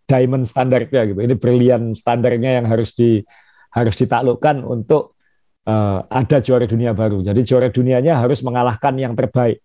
[0.04, 1.20] diamond standarnya gitu.
[1.24, 3.24] Ini brilian standarnya yang harus di
[3.72, 5.16] harus ditaklukkan untuk
[5.64, 7.24] uh, ada juara dunia baru.
[7.24, 9.64] Jadi juara dunianya harus mengalahkan yang terbaik.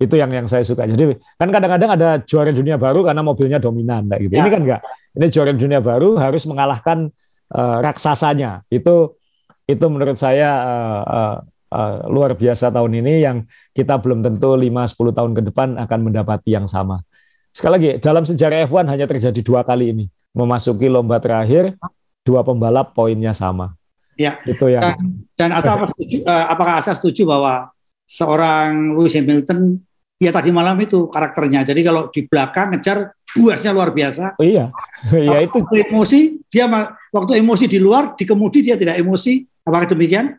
[0.00, 0.88] Itu yang yang saya suka.
[0.88, 4.32] Jadi kan kadang-kadang ada juara dunia baru karena mobilnya dominan kayak gitu.
[4.32, 4.40] Ya.
[4.40, 4.80] Ini kan enggak.
[5.12, 7.12] Ini juara dunia baru harus mengalahkan
[7.52, 8.64] uh, raksasanya.
[8.72, 9.20] Itu
[9.68, 11.36] itu menurut saya uh, uh,
[11.68, 13.44] uh, luar biasa tahun ini yang
[13.76, 17.04] kita belum tentu 5 10 tahun ke depan akan mendapati yang sama.
[17.52, 20.04] Sekali lagi, dalam sejarah F1 hanya terjadi dua kali ini.
[20.30, 21.74] Memasuki lomba terakhir,
[22.22, 23.74] dua pembalap poinnya sama.
[24.14, 24.38] Ya.
[24.46, 24.96] Itu yang dan,
[25.36, 27.74] dan asal setuju, apakah asal setuju bahwa
[28.06, 29.82] seorang Lewis Hamilton
[30.20, 31.64] ya tadi malam itu karakternya.
[31.64, 34.36] Jadi kalau di belakang ngejar buasnya luar biasa.
[34.36, 34.68] Oh iya.
[35.32, 36.20] ya itu waktu emosi
[36.52, 36.68] dia
[37.10, 39.48] waktu emosi di luar di kemudi dia tidak emosi.
[39.64, 40.36] Apakah demikian?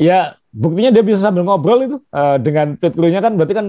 [0.00, 3.66] Ya, buktinya dia bisa sambil ngobrol itu uh, dengan pit crew-nya kan berarti kan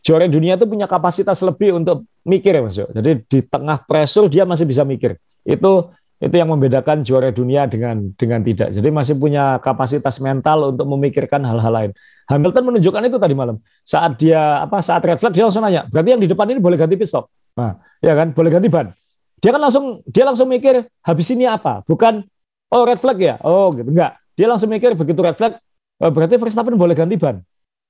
[0.00, 2.74] juara dunia itu punya kapasitas lebih untuk mikir ya Mas.
[2.74, 5.14] Jadi di tengah pressure dia masih bisa mikir.
[5.46, 8.76] Itu itu yang membedakan juara dunia dengan dengan tidak.
[8.76, 11.90] Jadi masih punya kapasitas mental untuk memikirkan hal-hal lain.
[12.28, 13.56] Hamilton menunjukkan itu tadi malam.
[13.88, 16.76] Saat dia apa saat red flag dia langsung nanya, berarti yang di depan ini boleh
[16.76, 17.32] ganti pit stop.
[17.56, 18.92] Nah, ya kan, boleh ganti ban.
[19.40, 21.80] Dia kan langsung dia langsung mikir habis ini apa?
[21.88, 22.20] Bukan
[22.68, 23.40] oh red flag ya.
[23.40, 24.20] Oh gitu enggak.
[24.36, 25.56] Dia langsung mikir begitu red flag
[26.04, 27.40] oh, berarti Verstappen boleh ganti ban.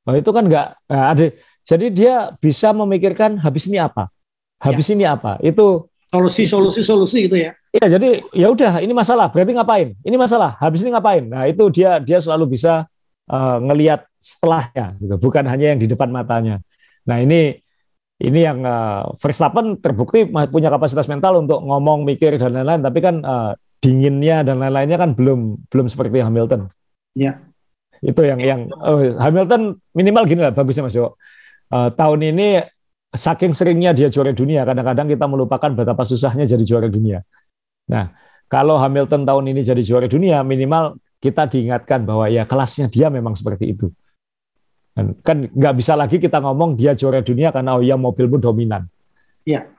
[0.06, 1.34] Oh, itu kan enggak nah, ada.
[1.66, 4.06] Jadi dia bisa memikirkan habis ini apa?
[4.62, 4.94] Habis ya.
[4.94, 5.42] ini apa?
[5.42, 7.58] Itu solusi solusi solusi gitu ya.
[7.70, 9.94] Iya, jadi ya udah ini masalah, berarti ngapain?
[10.02, 11.22] Ini masalah, habis ini ngapain?
[11.30, 12.90] Nah, itu dia dia selalu bisa
[13.30, 16.58] uh, ngelihat setelahnya gitu, bukan hanya yang di depan matanya.
[17.06, 17.62] Nah, ini
[18.18, 23.22] ini yang uh, Verstappen terbukti punya kapasitas mental untuk ngomong, mikir dan lain-lain, tapi kan
[23.22, 26.68] uh, dinginnya dan lain-lainnya kan belum belum seperti Hamilton.
[27.14, 27.38] Ya.
[28.02, 30.98] Itu yang yang uh, Hamilton minimal gini lah bagusnya Mas.
[30.98, 31.14] Uh,
[31.94, 32.66] tahun ini
[33.14, 37.22] saking seringnya dia juara dunia, kadang-kadang kita melupakan betapa susahnya jadi juara dunia.
[37.90, 38.14] Nah,
[38.46, 43.34] kalau Hamilton tahun ini jadi juara dunia, minimal kita diingatkan bahwa ya kelasnya dia memang
[43.34, 43.90] seperti itu.
[44.94, 48.86] Dan kan nggak bisa lagi kita ngomong dia juara dunia karena oh ya mobilmu dominan.
[49.46, 49.70] Iya.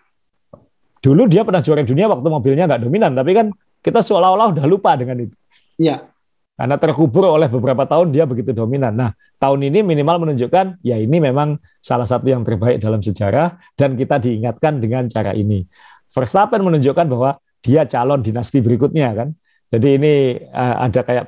[1.01, 3.47] Dulu dia pernah juara dunia waktu mobilnya nggak dominan, tapi kan
[3.82, 5.36] kita seolah-olah udah lupa dengan itu.
[5.82, 6.12] Iya.
[6.53, 8.93] Karena terkubur oleh beberapa tahun dia begitu dominan.
[8.93, 13.97] Nah, tahun ini minimal menunjukkan ya ini memang salah satu yang terbaik dalam sejarah dan
[13.97, 15.66] kita diingatkan dengan cara ini.
[16.14, 19.30] Verstappen menunjukkan bahwa dia calon dinasti berikutnya kan.
[19.72, 20.14] Jadi ini
[20.51, 21.26] uh, ada kayak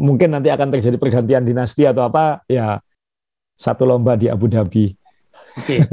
[0.00, 2.82] mungkin nanti akan terjadi pergantian dinasti atau apa ya
[3.54, 4.90] satu lomba di Abu Dhabi.
[5.54, 5.86] Oke.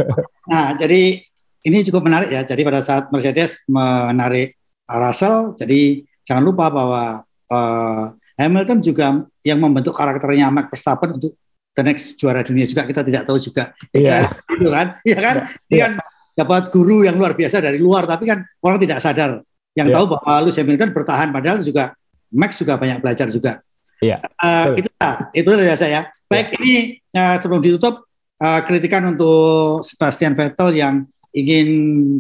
[0.50, 1.22] Nah, jadi
[1.62, 2.42] ini cukup menarik ya.
[2.42, 4.58] Jadi pada saat Mercedes menarik
[4.90, 7.22] Russell, jadi jangan lupa bahwa
[7.54, 8.04] uh,
[8.42, 11.38] Hamilton juga yang membentuk karakternya Max Verstappen untuk
[11.78, 13.78] the next juara dunia juga kita tidak tahu juga.
[13.94, 14.26] Iya.
[14.26, 14.58] Yeah.
[14.58, 15.36] Itu kan, iya kan?
[15.38, 15.48] Yeah.
[15.70, 15.94] Dia kan
[16.32, 19.46] dapat guru yang luar biasa dari luar, tapi kan orang tidak sadar.
[19.78, 19.96] Yang yeah.
[19.96, 21.96] tahu bahwa Lewis Hamilton bertahan, padahal juga
[22.32, 23.60] Max juga banyak belajar juga.
[24.02, 24.18] Iya.
[24.40, 24.90] Uh, itu
[25.36, 26.02] itu saja saya.
[26.28, 26.60] Baik, yeah.
[26.60, 26.74] ini
[27.16, 28.08] uh, sebelum ditutup
[28.42, 31.68] uh, kritikan untuk Sebastian Vettel yang ingin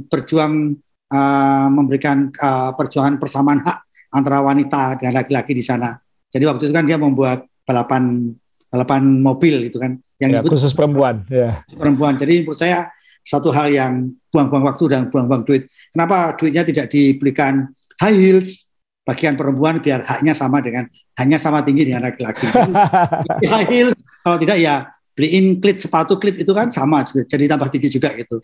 [0.07, 0.79] berjuang
[1.11, 3.77] uh, memberikan uh, perjuangan persamaan hak
[4.11, 5.95] antara wanita dan laki-laki di sana.
[6.31, 8.31] Jadi waktu itu kan dia membuat balapan
[8.71, 11.63] balapan mobil itu kan yang ya, ikut khusus perempuan ya.
[11.67, 12.15] Perempuan.
[12.15, 12.87] Jadi menurut saya
[13.21, 15.67] satu hal yang buang-buang waktu dan buang-buang duit.
[15.91, 17.67] Kenapa duitnya tidak dibelikan
[17.99, 18.71] high heels
[19.03, 20.87] bagian perempuan biar haknya sama dengan
[21.19, 22.47] hanya sama tinggi dengan laki-laki.
[23.51, 27.91] high heels kalau tidak ya beliin klit sepatu klit itu kan sama jadi tambah tinggi
[27.91, 28.39] juga gitu.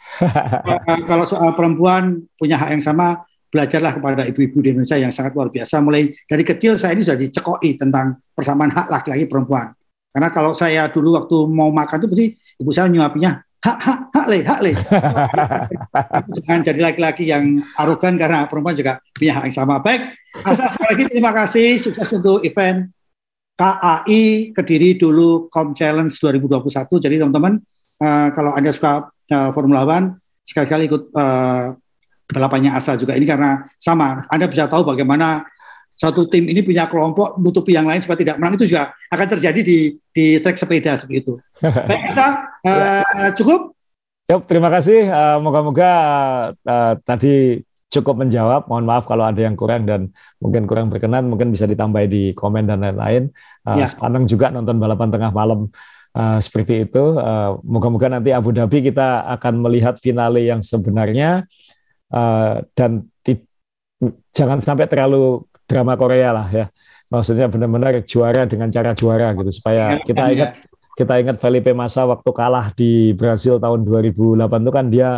[1.09, 5.47] kalau soal perempuan punya hak yang sama belajarlah kepada ibu-ibu di Indonesia yang sangat luar
[5.47, 5.79] biasa.
[5.79, 9.71] Mulai dari kecil saya ini sudah dicekoi tentang persamaan hak laki-laki perempuan.
[10.11, 12.27] Karena kalau saya dulu waktu mau makan itu berarti
[12.59, 14.71] ibu saya nyuapinya hak hak hak le hak le.
[16.39, 19.83] Jangan jadi laki-laki yang arogan karena perempuan juga punya hak yang sama.
[19.83, 20.15] Baik,
[20.47, 22.87] asal sekali lagi terima kasih sukses untuk event
[23.57, 27.03] KAI Kediri dulu Com Challenge 2021.
[27.03, 27.59] Jadi teman-teman
[27.99, 30.15] uh, kalau anda suka uh, Formula One
[30.47, 31.75] sekali-kali ikut uh,
[32.27, 34.23] balapannya Asa juga ini karena sama.
[34.31, 35.43] Anda bisa tahu bagaimana
[35.97, 39.59] satu tim ini punya kelompok nutupi yang lain supaya tidak menang itu juga akan terjadi
[39.65, 41.33] di di trek sepeda seperti itu.
[41.89, 43.73] Baik Asa, uh, cukup?
[44.29, 45.09] Yuk, terima kasih.
[45.09, 45.91] Uh, moga-moga
[46.53, 48.69] uh, tadi cukup menjawab.
[48.69, 52.69] Mohon maaf kalau ada yang kurang dan mungkin kurang berkenan, mungkin bisa ditambah di komen
[52.69, 53.33] dan lain-lain.
[53.65, 53.89] Uh, ya.
[53.89, 55.73] Sepaneng juga nonton balapan tengah malam
[56.13, 57.17] uh, seperti itu.
[57.17, 61.49] Uh, moga-moga nanti Abu Dhabi kita akan melihat finale yang sebenarnya
[62.13, 63.09] uh, dan
[64.29, 66.65] jangan sampai terlalu drama Korea lah ya
[67.11, 70.49] maksudnya benar-benar juara dengan cara juara gitu supaya kita kan, ingat
[70.97, 75.09] kita ingat Felipe Massa waktu kalah di Brasil tahun 2008 itu kan dia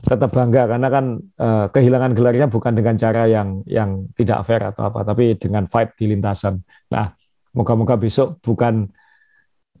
[0.00, 4.88] tetap bangga karena kan uh, kehilangan gelarnya bukan dengan cara yang yang tidak fair atau
[4.88, 6.62] apa tapi dengan fight di lintasan.
[6.88, 7.12] Nah,
[7.52, 8.88] moga-moga besok bukan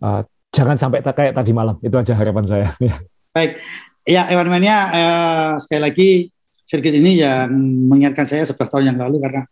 [0.04, 0.20] uh,
[0.52, 1.80] jangan sampai kayak tadi malam.
[1.80, 2.68] Itu aja harapan saya.
[3.36, 3.62] Baik.
[4.04, 6.10] Ya, Evan Mania uh, sekali lagi
[6.66, 7.50] sirkuit ini yang
[7.86, 9.42] mengingatkan saya 11 tahun yang lalu karena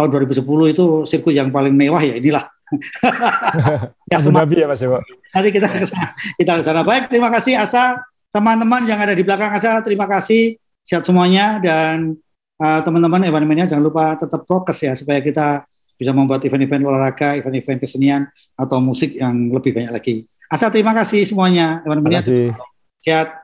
[0.00, 2.48] tahun 2010 itu sirkuit yang paling mewah ya inilah.
[4.10, 5.04] ya semua ya Mas Ewa.
[5.36, 6.08] Nanti kita ke sana.
[6.40, 6.80] Kita ke sana.
[6.80, 8.00] Baik, terima kasih Asa,
[8.32, 12.16] teman-teman yang ada di belakang Asa, terima kasih sehat semuanya dan
[12.56, 15.68] uh, teman-teman Evan Mania jangan lupa tetap prokes ya supaya kita
[16.00, 18.24] bisa membuat event-event olahraga, event-event kesenian
[18.56, 20.16] atau musik yang lebih banyak lagi.
[20.48, 21.84] Asa terima kasih semuanya.
[22.24, 22.56] Kasih.
[23.04, 23.39] Sehat.